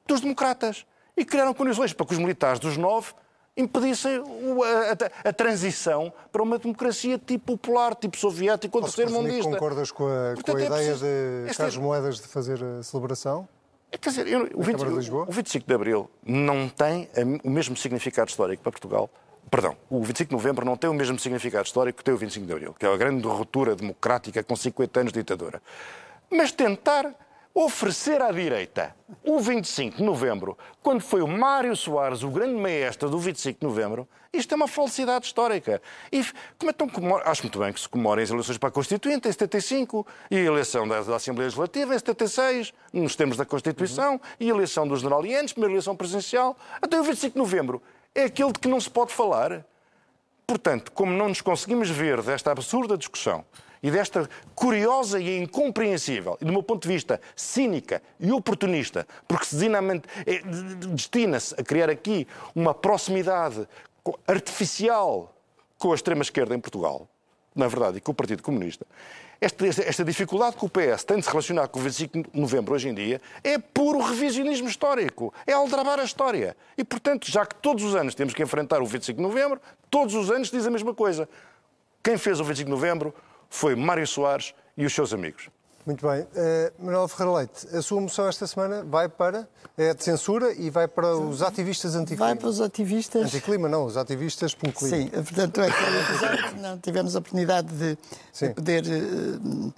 dos 0.06 0.22
democratas 0.22 0.86
e 1.18 1.26
criaram 1.26 1.56
condições 1.56 1.92
para 1.92 2.06
que 2.06 2.14
os 2.14 2.20
militares 2.20 2.60
dos 2.60 2.78
nove 2.78 3.14
impedissem 3.58 4.18
a, 4.18 5.26
a, 5.26 5.30
a, 5.30 5.34
transição 5.34 6.14
para 6.32 6.44
uma 6.44 6.60
democracia 6.60 7.18
tipo 7.18 7.58
popular, 7.58 7.96
tipo 7.96 8.16
soviético 8.16 8.78
ou 8.78 8.84
terceiro 8.84 9.10
mundista. 9.10 9.50
Concordas 9.50 9.90
com 9.90 10.06
a, 10.06 10.34
Portanto, 10.36 10.56
com 10.56 10.58
a 10.58 10.62
é 10.62 10.66
ideia 10.68 10.96
preciso, 10.96 11.48
de 11.50 11.58
Carlos. 11.58 11.78
Moedas 11.78 12.18
de 12.18 12.28
fazer 12.28 12.64
a 12.64 12.84
celebração? 12.84 13.50
Quer 13.92 14.10
dizer, 14.10 14.28
eu, 14.28 14.50
o, 14.54 14.62
20, 14.62 14.82
o 15.12 15.32
25 15.32 15.66
de 15.66 15.74
Abril 15.74 16.10
não 16.26 16.68
tem 16.68 17.10
o 17.44 17.50
mesmo 17.50 17.76
significado 17.78 18.30
histórico 18.30 18.62
para 18.62 18.72
Portugal 18.72 19.10
Perdão, 19.50 19.78
o 19.90 20.04
25 20.04 20.30
de 20.30 20.36
novembro 20.36 20.66
não 20.66 20.76
tem 20.76 20.90
o 20.90 20.94
mesmo 20.94 21.18
significado 21.18 21.66
histórico 21.66 22.00
que 22.00 22.04
tem 22.04 22.14
o 22.14 22.18
25 22.18 22.46
de 22.46 22.52
abril, 22.52 22.76
que 22.78 22.86
é 22.86 22.94
a 22.94 22.98
grande 22.98 23.26
ruptura 23.26 23.76
democrática 23.76 24.44
com 24.44 24.56
50 24.56 25.00
anos 25.00 25.14
de 25.14 25.20
ditadura. 25.20 25.62
Mas 26.30 26.52
tentar 26.52 27.14
oferecer 27.60 28.22
à 28.22 28.32
direita 28.32 28.96
o 29.24 29.40
25 29.40 29.98
de 29.98 30.04
novembro, 30.04 30.56
quando 30.84 31.02
foi 31.02 31.24
o 31.24 31.28
Mário 31.28 31.76
Soares 31.76 32.22
o 32.22 32.30
grande 32.30 32.54
maestro 32.54 33.10
do 33.10 33.18
25 33.18 33.60
de 33.60 33.66
novembro, 33.66 34.08
isto 34.32 34.52
é 34.52 34.56
uma 34.56 34.68
falsidade 34.68 35.26
histórica. 35.26 35.82
E 36.12 36.24
como 36.60 36.70
é 36.70 36.74
tão 36.74 36.88
acho 37.26 37.42
muito 37.42 37.58
bem 37.58 37.74
que 37.74 37.80
se 37.80 37.90
comemorem 37.90 38.24
as 38.24 38.30
eleições 38.30 38.60
para 38.60 38.70
a 38.70 38.72
Constituinte 38.72 39.28
em 39.28 39.32
75 39.32 40.06
e 40.30 40.38
a 40.38 40.40
eleição 40.40 40.88
da, 40.88 41.02
da 41.02 41.16
Assembleia 41.16 41.48
Legislativa 41.48 41.96
em 41.96 41.98
76, 41.98 42.74
nos 42.94 43.16
termos 43.16 43.38
da 43.38 43.46
Constituição, 43.46 44.14
uhum. 44.14 44.20
e 44.40 44.52
a 44.52 44.54
eleição 44.54 44.88
dos 44.88 45.00
generalianos, 45.00 45.52
primeira 45.52 45.74
eleição 45.74 45.96
presidencial. 45.96 46.56
Até 46.80 47.00
o 47.00 47.04
25 47.04 47.34
de 47.34 47.40
novembro 47.40 47.82
é 48.14 48.26
aquele 48.26 48.52
de 48.52 48.60
que 48.60 48.68
não 48.68 48.80
se 48.80 48.90
pode 48.90 49.12
falar. 49.12 49.66
Portanto, 50.46 50.92
como 50.92 51.12
não 51.12 51.30
nos 51.30 51.42
conseguimos 51.42 51.90
ver 51.90 52.22
desta 52.22 52.52
absurda 52.52 52.96
discussão 52.96 53.44
e 53.82 53.92
desta 53.92 54.30
curiosa 54.56 55.20
e 55.20 55.38
incompreensível, 55.38 56.38
e 56.42 56.46
do 56.46 56.52
meu 56.52 56.64
ponto 56.64 56.88
de 56.88 56.94
vista 56.94 57.20
cínica 57.36 58.02
e 58.20 58.32
oportunista, 58.32 59.08
porque 59.28 59.46
é, 60.26 60.42
destina-se 60.88 61.54
a 61.60 61.64
criar 61.64 61.90
aqui 61.90 62.28
uma 62.56 62.74
proximidade 62.74 63.68
artificial 64.28 65.34
com 65.78 65.92
a 65.92 65.96
extrema-esquerda 65.96 66.56
em 66.56 66.60
Portugal, 66.60 67.08
na 67.56 67.68
verdade, 67.68 67.98
e 67.98 68.02
com 68.02 68.12
o 68.12 68.16
Partido 68.16 68.44
Comunista, 68.44 68.86
esta, 69.40 69.68
esta, 69.68 70.04
dificuldade 70.04 70.56
que 70.56 70.66
o 70.66 70.70
PS 70.70 71.04
tem 71.04 71.18
de 71.18 71.24
se 71.24 71.30
relacionar 71.30 71.68
com 71.68 71.80
o 71.80 71.84
25 71.84 72.32
de 72.32 72.40
novembro 72.40 72.74
hoje 72.74 72.90
em 72.90 72.94
dia 72.94 73.22
é 73.44 73.60
puro 73.60 74.00
revisionismo 74.00 74.68
histórico, 74.68 75.32
é 75.46 75.54
aldrabar 75.54 76.00
a 76.00 76.04
história. 76.04 76.58
E, 76.76 76.84
portanto, 76.84 77.30
já 77.30 77.46
que 77.46 77.54
todos 77.56 77.84
os 77.84 77.96
anos 77.96 78.16
temos 78.16 78.34
que 78.34 78.42
enfrentar 78.42 78.82
o 78.82 78.86
25 78.86 79.18
de 79.18 79.22
novembro, 79.22 79.62
todos 79.92 80.16
os 80.16 80.32
anos 80.32 80.50
diz 80.50 80.66
a 80.66 80.72
mesma 80.72 80.92
coisa. 80.92 81.30
Quem 82.04 82.18
fez 82.18 82.40
o 82.40 82.44
25 82.44 82.66
de 82.66 82.72
novembro 82.72 83.14
foi 83.50 83.76
Mário 83.76 84.06
Soares 84.08 84.54
e 84.76 84.86
os 84.86 84.94
seus 84.94 85.14
amigos. 85.14 85.50
Muito 85.86 86.06
bem. 86.06 86.22
Uh, 86.22 86.86
Manuel 86.86 87.08
Ferreira 87.08 87.38
Leite, 87.38 87.68
a 87.74 87.82
sua 87.82 88.02
moção 88.02 88.28
esta 88.28 88.46
semana 88.46 88.84
vai 88.84 89.08
para 89.08 89.48
é 89.78 89.94
de 89.94 90.04
censura 90.04 90.52
e 90.52 90.70
vai 90.70 90.88
para 90.88 91.16
os 91.16 91.42
ativistas 91.42 91.96
anticlima. 91.96 92.26
Vai 92.26 92.36
para 92.36 92.50
os 92.50 92.60
ativistas. 92.60 93.26
Anticlima, 93.26 93.70
não, 93.70 93.86
os 93.86 93.96
ativistas 93.96 94.54
clima. 94.54 94.74
Sim, 94.74 95.08
portanto, 95.08 95.62
é 95.62 95.70
que 95.70 96.60
não 96.60 96.78
tivemos 96.78 97.16
a 97.16 97.20
oportunidade 97.20 97.68
de, 97.68 97.96
de 97.96 98.54
poder 98.54 98.84
uh, 98.84 99.74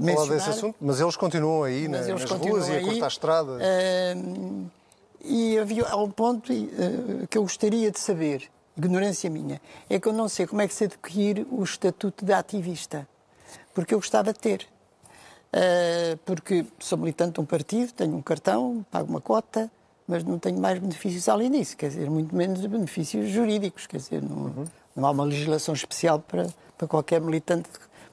mencionar. 0.00 0.14
Falar 0.14 0.28
desse 0.28 0.50
assunto, 0.50 0.76
mas 0.80 1.00
eles 1.00 1.16
continuam 1.16 1.64
aí 1.64 1.88
mas 1.88 2.06
nas 2.06 2.24
continuam 2.24 2.52
ruas 2.52 2.70
aí, 2.70 2.76
e 2.76 2.78
a 2.78 2.84
cortar 2.84 3.04
a 3.04 3.08
estrada. 3.08 3.52
Uh, 3.52 4.70
e 5.22 5.58
havia 5.58 5.96
um 5.96 6.10
ponto 6.10 6.52
uh, 6.52 7.26
que 7.28 7.36
eu 7.36 7.42
gostaria 7.42 7.90
de 7.90 7.98
saber 7.98 8.48
ignorância 8.76 9.28
minha, 9.28 9.60
é 9.88 9.98
que 9.98 10.08
eu 10.08 10.12
não 10.12 10.28
sei 10.28 10.46
como 10.46 10.62
é 10.62 10.68
que 10.68 10.74
se 10.74 10.84
adquire 10.84 11.46
o 11.50 11.62
estatuto 11.62 12.24
de 12.24 12.32
ativista. 12.32 13.06
Porque 13.74 13.94
eu 13.94 13.98
gostava 13.98 14.32
de 14.32 14.38
ter. 14.38 14.66
Uh, 15.52 16.16
porque 16.24 16.64
sou 16.78 16.96
militante 16.96 17.34
de 17.34 17.40
um 17.40 17.44
partido, 17.44 17.92
tenho 17.92 18.16
um 18.16 18.22
cartão, 18.22 18.86
pago 18.90 19.10
uma 19.10 19.20
cota, 19.20 19.70
mas 20.06 20.22
não 20.24 20.38
tenho 20.38 20.58
mais 20.58 20.78
benefícios 20.78 21.28
além 21.28 21.50
disso, 21.50 21.76
quer 21.76 21.88
dizer, 21.88 22.08
muito 22.08 22.34
menos 22.34 22.64
benefícios 22.66 23.28
jurídicos, 23.30 23.86
quer 23.86 23.98
dizer, 23.98 24.22
não, 24.22 24.36
uhum. 24.36 24.64
não 24.94 25.06
há 25.06 25.10
uma 25.10 25.24
legislação 25.24 25.74
especial 25.74 26.20
para, 26.20 26.46
para 26.76 26.88
qualquer 26.88 27.20
militante 27.20 27.68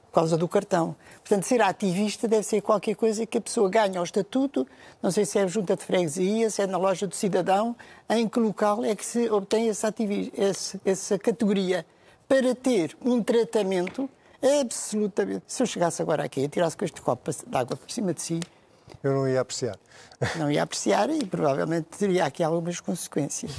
por 0.08 0.14
causa 0.14 0.36
do 0.36 0.48
cartão. 0.48 0.96
Portanto, 1.20 1.44
ser 1.44 1.60
ativista 1.62 2.26
deve 2.26 2.42
ser 2.42 2.60
qualquer 2.60 2.96
coisa 2.96 3.26
que 3.26 3.38
a 3.38 3.40
pessoa 3.40 3.68
ganha 3.68 3.98
ao 3.98 4.04
estatuto, 4.04 4.66
não 5.02 5.10
sei 5.10 5.24
se 5.24 5.38
é 5.38 5.46
junta 5.46 5.76
de 5.76 5.84
freguesia, 5.84 6.50
se 6.50 6.62
é 6.62 6.66
na 6.66 6.78
loja 6.78 7.06
do 7.06 7.14
cidadão, 7.14 7.76
em 8.08 8.26
que 8.26 8.40
local 8.40 8.84
é 8.84 8.96
que 8.96 9.04
se 9.04 9.28
obtém 9.30 9.68
essa, 9.68 9.94
esse, 10.36 10.80
essa 10.84 11.18
categoria, 11.18 11.84
para 12.26 12.54
ter 12.54 12.96
um 13.02 13.22
tratamento 13.22 14.08
absolutamente... 14.60 15.42
Se 15.46 15.62
eu 15.62 15.66
chegasse 15.66 16.00
agora 16.00 16.24
aqui 16.24 16.40
e 16.40 16.48
tirasse 16.48 16.76
com 16.76 16.84
este 16.84 17.00
copo 17.00 17.30
de 17.30 17.56
água 17.56 17.76
por 17.76 17.90
cima 17.90 18.14
de 18.14 18.22
si... 18.22 18.40
Eu 19.02 19.12
não 19.12 19.28
ia 19.28 19.40
apreciar. 19.40 19.78
Não 20.36 20.50
ia 20.50 20.62
apreciar 20.62 21.10
e 21.10 21.24
provavelmente 21.24 21.86
teria 21.98 22.24
aqui 22.24 22.42
algumas 22.42 22.80
consequências. 22.80 23.50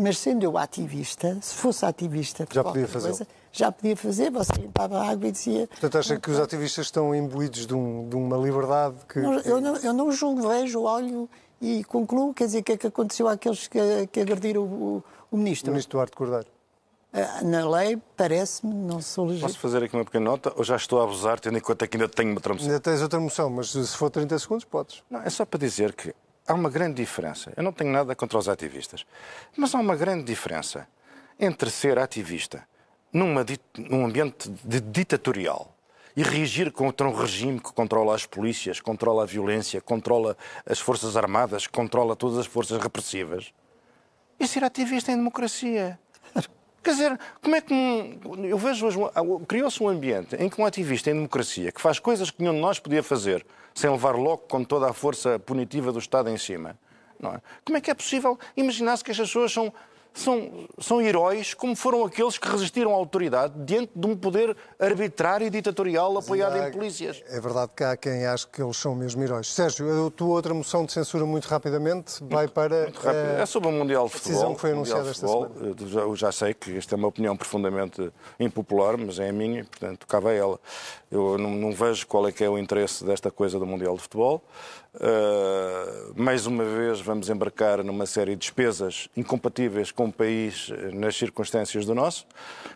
Mas 0.00 0.18
sendo 0.18 0.42
eu 0.44 0.56
ativista, 0.56 1.36
se 1.42 1.54
fosse 1.54 1.84
ativista 1.84 2.46
já 2.50 2.64
podia 2.64 2.88
fazer. 2.88 3.08
Coisa, 3.08 3.26
já 3.52 3.70
podia 3.70 3.96
fazer, 3.96 4.30
você 4.30 4.52
limpava 4.54 4.98
a 4.98 5.10
água 5.10 5.28
e 5.28 5.32
dizia. 5.32 5.66
Portanto, 5.66 5.98
acha 5.98 6.18
que 6.18 6.30
os 6.30 6.38
ativistas 6.38 6.86
estão 6.86 7.14
imbuídos 7.14 7.66
de, 7.66 7.74
um, 7.74 8.08
de 8.08 8.16
uma 8.16 8.36
liberdade 8.38 8.96
que. 9.06 9.20
Não, 9.20 9.38
eu, 9.40 9.60
não, 9.60 9.76
eu 9.76 9.92
não 9.92 10.10
julgo, 10.10 10.48
vejo, 10.48 10.80
olho 10.80 11.28
e 11.60 11.84
concluo, 11.84 12.32
quer 12.32 12.46
dizer, 12.46 12.60
o 12.60 12.62
que 12.62 12.72
é 12.72 12.76
que 12.78 12.86
aconteceu 12.86 13.28
àqueles 13.28 13.68
que, 13.68 14.06
que 14.10 14.20
agrediram 14.20 14.62
o, 14.62 15.04
o 15.30 15.36
ministro? 15.36 15.70
O 15.70 15.72
ministro 15.72 15.98
Duarte 15.98 16.16
Cordeiro. 16.16 16.46
Ah, 17.12 17.42
na 17.42 17.68
lei, 17.68 17.98
parece-me, 18.16 18.72
não 18.72 19.02
sou 19.02 19.26
legítimo. 19.26 19.48
Posso 19.48 19.60
fazer 19.60 19.82
aqui 19.82 19.94
uma 19.96 20.04
pequena 20.04 20.30
nota 20.30 20.52
ou 20.56 20.64
já 20.64 20.76
estou 20.76 21.00
a 21.00 21.04
abusar, 21.04 21.40
tendo 21.40 21.58
em 21.58 21.60
conta 21.60 21.86
que 21.86 21.96
ainda 21.96 22.08
tenho 22.08 22.32
outra 22.32 22.54
moção? 22.54 22.68
Ainda 22.68 22.80
tens 22.80 23.02
outra 23.02 23.20
moção, 23.20 23.50
mas 23.50 23.70
se 23.70 23.96
for 23.96 24.08
30 24.08 24.38
segundos, 24.38 24.64
podes. 24.64 25.02
Não, 25.10 25.20
é 25.20 25.28
só 25.28 25.44
para 25.44 25.58
dizer 25.58 25.92
que 25.92 26.14
há 26.50 26.54
uma 26.54 26.68
grande 26.68 26.96
diferença. 26.96 27.52
Eu 27.56 27.62
não 27.62 27.72
tenho 27.72 27.90
nada 27.90 28.14
contra 28.14 28.36
os 28.36 28.48
ativistas, 28.48 29.06
mas 29.56 29.74
há 29.74 29.78
uma 29.78 29.94
grande 29.94 30.24
diferença 30.24 30.86
entre 31.38 31.70
ser 31.70 31.98
ativista 31.98 32.66
numa, 33.12 33.46
num 33.78 34.04
ambiente 34.04 34.50
de 34.64 34.80
ditatorial 34.80 35.74
e 36.16 36.22
reagir 36.22 36.72
contra 36.72 37.08
um 37.08 37.14
regime 37.14 37.60
que 37.60 37.72
controla 37.72 38.14
as 38.14 38.26
polícias, 38.26 38.80
controla 38.80 39.22
a 39.22 39.26
violência, 39.26 39.80
controla 39.80 40.36
as 40.66 40.80
forças 40.80 41.16
armadas, 41.16 41.68
controla 41.68 42.16
todas 42.16 42.38
as 42.38 42.46
forças 42.46 42.82
repressivas, 42.82 43.52
e 44.38 44.46
ser 44.46 44.64
ativista 44.64 45.12
em 45.12 45.16
democracia. 45.16 45.98
Quer 46.82 46.90
dizer, 46.92 47.20
como 47.42 47.54
é 47.54 47.60
que 47.60 48.18
eu 48.44 48.56
vejo 48.56 48.86
hoje, 48.86 48.98
criou-se 49.46 49.82
um 49.82 49.88
ambiente 49.88 50.34
em 50.36 50.48
que 50.48 50.60
um 50.60 50.64
ativista 50.64 51.10
em 51.10 51.14
democracia 51.14 51.70
que 51.70 51.80
faz 51.80 51.98
coisas 51.98 52.30
que 52.30 52.40
nenhum 52.40 52.54
de 52.54 52.60
nós 52.60 52.78
podia 52.78 53.02
fazer 53.02 53.44
sem 53.74 53.90
levar 53.90 54.16
logo 54.16 54.44
com 54.48 54.64
toda 54.64 54.88
a 54.88 54.92
força 54.92 55.38
punitiva 55.38 55.92
do 55.92 55.98
Estado 55.98 56.30
em 56.30 56.38
cima, 56.38 56.76
é? 57.22 57.40
Como 57.64 57.76
é 57.76 57.80
que 57.80 57.90
é 57.90 57.94
possível 57.94 58.38
imaginar-se 58.56 59.04
que 59.04 59.10
as 59.10 59.18
pessoas 59.18 59.52
são 59.52 59.72
são, 60.14 60.68
são 60.78 61.00
heróis 61.00 61.54
como 61.54 61.74
foram 61.74 62.04
aqueles 62.04 62.38
que 62.38 62.48
resistiram 62.48 62.92
à 62.92 62.94
autoridade 62.94 63.54
diante 63.64 63.92
de 63.94 64.06
um 64.06 64.16
poder 64.16 64.56
arbitrário 64.78 65.46
e 65.46 65.50
ditatorial 65.50 66.18
apoiado 66.18 66.54
há, 66.54 66.68
em 66.68 66.72
polícias. 66.72 67.22
É 67.28 67.40
verdade 67.40 67.72
que 67.74 67.84
há 67.84 67.96
quem 67.96 68.26
ache 68.26 68.46
que 68.46 68.62
eles 68.62 68.76
são 68.76 68.94
mesmo 68.94 69.22
heróis. 69.22 69.52
Sérgio, 69.52 70.06
a 70.06 70.10
tua 70.10 70.28
outra 70.28 70.52
moção 70.52 70.84
de 70.84 70.92
censura, 70.92 71.24
muito 71.24 71.46
rapidamente, 71.46 72.22
vai 72.22 72.48
para. 72.48 72.82
Muito 72.82 73.00
rápido. 73.00 73.38
Uh, 73.38 73.42
é 73.42 73.46
sobre 73.46 73.68
o 73.68 73.72
Mundial 73.72 74.06
de 74.06 74.12
Futebol. 74.12 74.30
A 74.30 74.34
decisão 74.34 74.54
que 74.54 74.60
foi 74.60 74.72
anunciada 74.72 75.10
esta 75.10 75.26
semana. 75.26 75.50
Eu 76.02 76.16
já, 76.16 76.32
sei 76.32 76.54
que 76.54 76.76
esta 76.76 76.94
é 76.94 76.96
uma 76.96 77.08
opinião 77.08 77.36
profundamente 77.36 78.12
impopular, 78.38 78.96
mas 78.96 79.18
é 79.18 79.28
a 79.28 79.32
minha 79.32 79.64
portanto, 79.64 80.06
cabe 80.06 80.28
a 80.28 80.32
ela. 80.32 80.60
Eu 81.10 81.36
não, 81.36 81.50
não 81.50 81.72
vejo 81.72 82.06
qual 82.06 82.28
é 82.28 82.32
que 82.32 82.44
é 82.44 82.48
o 82.48 82.56
interesse 82.56 83.04
desta 83.04 83.32
coisa 83.32 83.58
do 83.58 83.66
Mundial 83.66 83.96
de 83.96 84.02
Futebol. 84.02 84.44
Uh, 84.94 86.12
mais 86.14 86.46
uma 86.46 86.64
vez 86.64 87.00
vamos 87.00 87.28
embarcar 87.28 87.82
numa 87.82 88.06
série 88.06 88.32
de 88.32 88.38
despesas 88.38 89.08
incompatíveis 89.16 89.90
com 89.90 90.06
o 90.06 90.12
país 90.12 90.70
eh, 90.72 90.90
nas 90.92 91.16
circunstâncias 91.16 91.86
do 91.86 91.94
nosso 91.94 92.26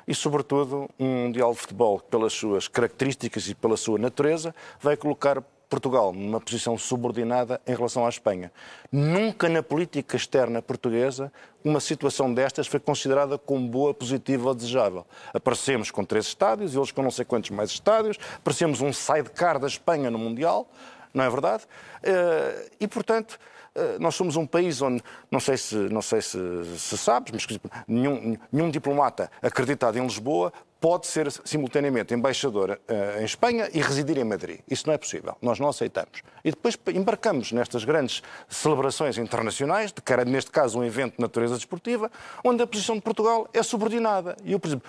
e, 0.06 0.14
sobretudo, 0.14 0.88
um 0.98 1.24
Mundial 1.24 1.52
de 1.52 1.58
Futebol 1.58 1.98
que, 2.00 2.06
pelas 2.06 2.32
suas 2.32 2.68
características 2.68 3.48
e 3.48 3.54
pela 3.54 3.76
sua 3.76 3.98
natureza, 3.98 4.54
vai 4.80 4.96
colocar 4.96 5.42
Portugal 5.74 6.12
numa 6.12 6.40
posição 6.40 6.78
subordinada 6.78 7.60
em 7.66 7.74
relação 7.74 8.06
à 8.06 8.08
Espanha. 8.08 8.52
Nunca 8.92 9.48
na 9.48 9.60
política 9.60 10.16
externa 10.16 10.62
portuguesa 10.62 11.32
uma 11.64 11.80
situação 11.80 12.32
destas 12.32 12.68
foi 12.68 12.78
considerada 12.78 13.36
como 13.36 13.66
boa, 13.66 13.92
positiva 13.92 14.48
ou 14.48 14.54
desejável. 14.54 15.04
Aparecemos 15.32 15.90
com 15.90 16.04
três 16.04 16.26
estádios, 16.26 16.76
eles 16.76 16.92
com 16.92 17.02
não 17.02 17.10
sei 17.10 17.24
quantos 17.24 17.50
mais 17.50 17.70
estádios, 17.70 18.18
aparecemos 18.36 18.80
um 18.80 18.92
sidecar 18.92 19.58
da 19.58 19.66
Espanha 19.66 20.12
no 20.12 20.18
Mundial, 20.18 20.68
não 21.12 21.24
é 21.24 21.30
verdade? 21.30 21.64
Eh, 22.02 22.70
e, 22.80 22.86
portanto, 22.86 23.38
eh, 23.74 23.96
nós 23.98 24.14
somos 24.14 24.36
um 24.36 24.46
país 24.46 24.80
onde, 24.80 25.02
não 25.28 25.40
sei 25.40 25.56
se, 25.56 25.74
não 25.74 26.02
sei 26.02 26.20
se, 26.20 26.38
se 26.78 26.96
sabes, 26.96 27.32
mas 27.32 27.58
nenhum, 27.88 28.36
nenhum 28.52 28.70
diplomata 28.70 29.28
acreditado 29.42 29.96
em 29.98 30.02
Lisboa 30.02 30.52
pode 30.84 31.06
ser 31.06 31.32
simultaneamente 31.46 32.12
embaixador 32.12 32.72
uh, 32.72 33.18
em 33.18 33.24
Espanha 33.24 33.70
e 33.72 33.80
residir 33.80 34.18
em 34.18 34.24
Madrid. 34.24 34.60
Isso 34.70 34.86
não 34.86 34.92
é 34.92 34.98
possível. 34.98 35.34
Nós 35.40 35.58
não 35.58 35.70
aceitamos. 35.70 36.20
E 36.44 36.50
depois 36.50 36.78
embarcamos 36.94 37.52
nestas 37.52 37.84
grandes 37.84 38.22
celebrações 38.50 39.16
internacionais, 39.16 39.94
de 39.94 40.02
cara, 40.02 40.26
neste 40.26 40.50
caso, 40.50 40.78
um 40.78 40.84
evento 40.84 41.16
de 41.16 41.22
natureza 41.22 41.54
desportiva, 41.54 42.12
onde 42.44 42.62
a 42.62 42.66
posição 42.66 42.96
de 42.96 43.00
Portugal 43.00 43.48
é 43.54 43.62
subordinada. 43.62 44.36
E 44.44 44.52
eu, 44.52 44.60
por 44.60 44.68
exemplo, 44.68 44.86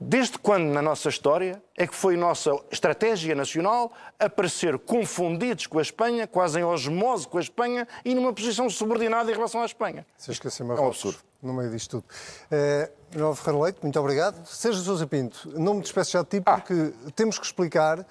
Desde 0.00 0.38
quando 0.38 0.72
na 0.72 0.80
nossa 0.80 1.08
história 1.08 1.60
é 1.76 1.84
que 1.84 1.94
foi 1.94 2.16
nossa 2.16 2.52
estratégia 2.70 3.34
nacional 3.34 3.92
aparecer 4.16 4.78
confundidos 4.78 5.66
com 5.66 5.80
a 5.80 5.82
Espanha, 5.82 6.24
quase 6.24 6.60
em 6.60 6.62
osmose 6.62 7.26
com 7.26 7.36
a 7.36 7.40
Espanha 7.40 7.86
e 8.04 8.14
numa 8.14 8.32
posição 8.32 8.70
subordinada 8.70 9.28
em 9.28 9.34
relação 9.34 9.60
à 9.60 9.64
Espanha? 9.64 10.06
Se 10.16 10.30
esquecer 10.30 10.62
é 10.62 10.66
um 10.66 10.86
absurdo. 10.86 11.18
No 11.42 11.52
meio 11.52 11.70
disto 11.72 12.00
tudo. 12.00 12.04
Uh, 12.04 12.92
Manuel 13.12 13.34
Ferreira 13.34 13.64
Leite, 13.64 13.78
muito 13.82 13.98
obrigado. 13.98 14.46
Sérgio 14.46 14.82
Sousa 14.82 15.04
Pinto, 15.04 15.50
não 15.58 15.74
me 15.74 15.80
despeço 15.80 16.12
já 16.12 16.22
de 16.22 16.28
ti 16.28 16.40
porque 16.40 16.74
ah. 16.74 17.10
temos 17.16 17.36
que 17.36 17.46
explicar 17.46 18.06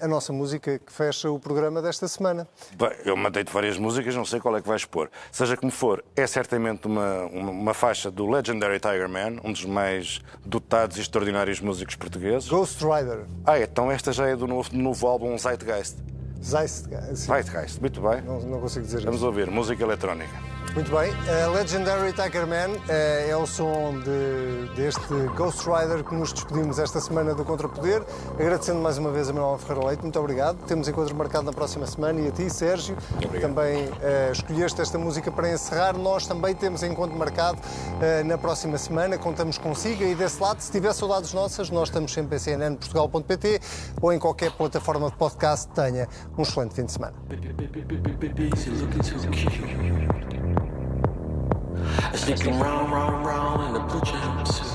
a 0.00 0.08
nossa 0.08 0.32
música 0.32 0.78
que 0.78 0.92
fecha 0.92 1.30
o 1.30 1.38
programa 1.38 1.80
desta 1.80 2.08
semana. 2.08 2.48
Bem, 2.76 2.90
eu 3.04 3.16
mandei-te 3.16 3.52
várias 3.52 3.78
músicas, 3.78 4.14
não 4.14 4.24
sei 4.24 4.40
qual 4.40 4.56
é 4.56 4.60
que 4.60 4.68
vais 4.68 4.84
pôr. 4.84 5.10
Seja 5.30 5.56
como 5.56 5.70
for, 5.70 6.04
é 6.16 6.26
certamente 6.26 6.86
uma, 6.86 7.24
uma, 7.26 7.50
uma, 7.50 7.74
faixa 7.74 8.10
do 8.10 8.28
Legendary 8.28 8.80
Tiger 8.80 9.08
Man, 9.08 9.40
um 9.44 9.52
dos 9.52 9.64
mais 9.64 10.20
dotados 10.44 10.96
e 10.96 11.00
extraordinários 11.00 11.60
músicos 11.60 11.94
portugueses. 11.94 12.48
Ghost 12.48 12.82
Rider. 12.84 13.26
Ah, 13.46 13.58
então 13.58 13.90
esta 13.90 14.12
já 14.12 14.28
é 14.28 14.34
do 14.34 14.46
novo, 14.46 14.70
do 14.70 14.78
novo 14.78 15.06
álbum 15.06 15.36
Zeitgeist. 15.38 15.96
Zeitgeist. 16.42 17.14
Zeitgeist, 17.14 17.80
muito 17.80 18.00
bem. 18.00 18.22
Não, 18.22 18.40
não 18.40 18.60
consigo 18.60 18.84
dizer 18.84 19.02
Vamos 19.02 19.16
isso. 19.16 19.26
ouvir, 19.26 19.50
música 19.50 19.82
eletrónica. 19.82 20.59
Muito 20.74 20.90
bem. 20.92 21.10
Uh, 21.10 21.52
Legendary 21.52 22.12
Tiger 22.12 22.46
Man 22.46 22.70
uh, 22.70 23.28
é 23.28 23.36
o 23.36 23.44
som 23.44 23.98
de, 23.98 24.72
deste 24.76 25.14
Ghost 25.36 25.68
Rider 25.68 26.04
que 26.04 26.14
nos 26.14 26.32
despedimos 26.32 26.78
esta 26.78 27.00
semana 27.00 27.34
do 27.34 27.44
Contrapoder. 27.44 28.04
Agradecendo 28.38 28.80
mais 28.80 28.96
uma 28.96 29.10
vez 29.10 29.28
a 29.28 29.32
Manuel 29.32 29.58
Ferreira 29.58 29.88
Leite. 29.88 30.02
Muito 30.02 30.18
obrigado. 30.18 30.58
Temos 30.66 30.86
encontro 30.86 31.14
marcado 31.16 31.44
na 31.44 31.52
próxima 31.52 31.86
semana 31.86 32.20
e 32.20 32.28
a 32.28 32.30
ti, 32.30 32.48
Sérgio, 32.48 32.96
também 33.40 33.86
uh, 33.86 34.32
escolheste 34.32 34.80
esta 34.80 34.96
música 34.96 35.30
para 35.32 35.52
encerrar. 35.52 35.98
Nós 35.98 36.26
também 36.26 36.54
temos 36.54 36.84
encontro 36.84 37.18
marcado 37.18 37.58
na 38.24 38.38
próxima 38.38 38.78
semana. 38.78 39.18
Contamos 39.18 39.58
consigo 39.58 40.04
e 40.04 40.14
desse 40.14 40.40
lado, 40.40 40.60
se 40.60 40.70
tiver 40.70 40.92
saudades 40.92 41.34
nossas, 41.34 41.68
nós 41.70 41.88
estamos 41.88 42.12
sempre 42.12 42.36
em 42.36 42.40
cnnportugal.pt 42.40 43.60
ou 44.00 44.12
em 44.12 44.18
qualquer 44.18 44.52
plataforma 44.52 45.10
de 45.10 45.16
podcast 45.16 45.68
tenha. 45.72 46.08
Um 46.38 46.42
excelente 46.42 46.74
fim 46.74 46.84
de 46.84 46.92
semana. 46.92 47.14
I 52.02 52.16
stick 52.16 52.46
round, 52.46 52.92
round, 52.92 53.26
round 53.26 53.62
in 53.68 53.72
the 53.74 53.80
blue 53.80 54.00
jumpsuit. 54.00 54.69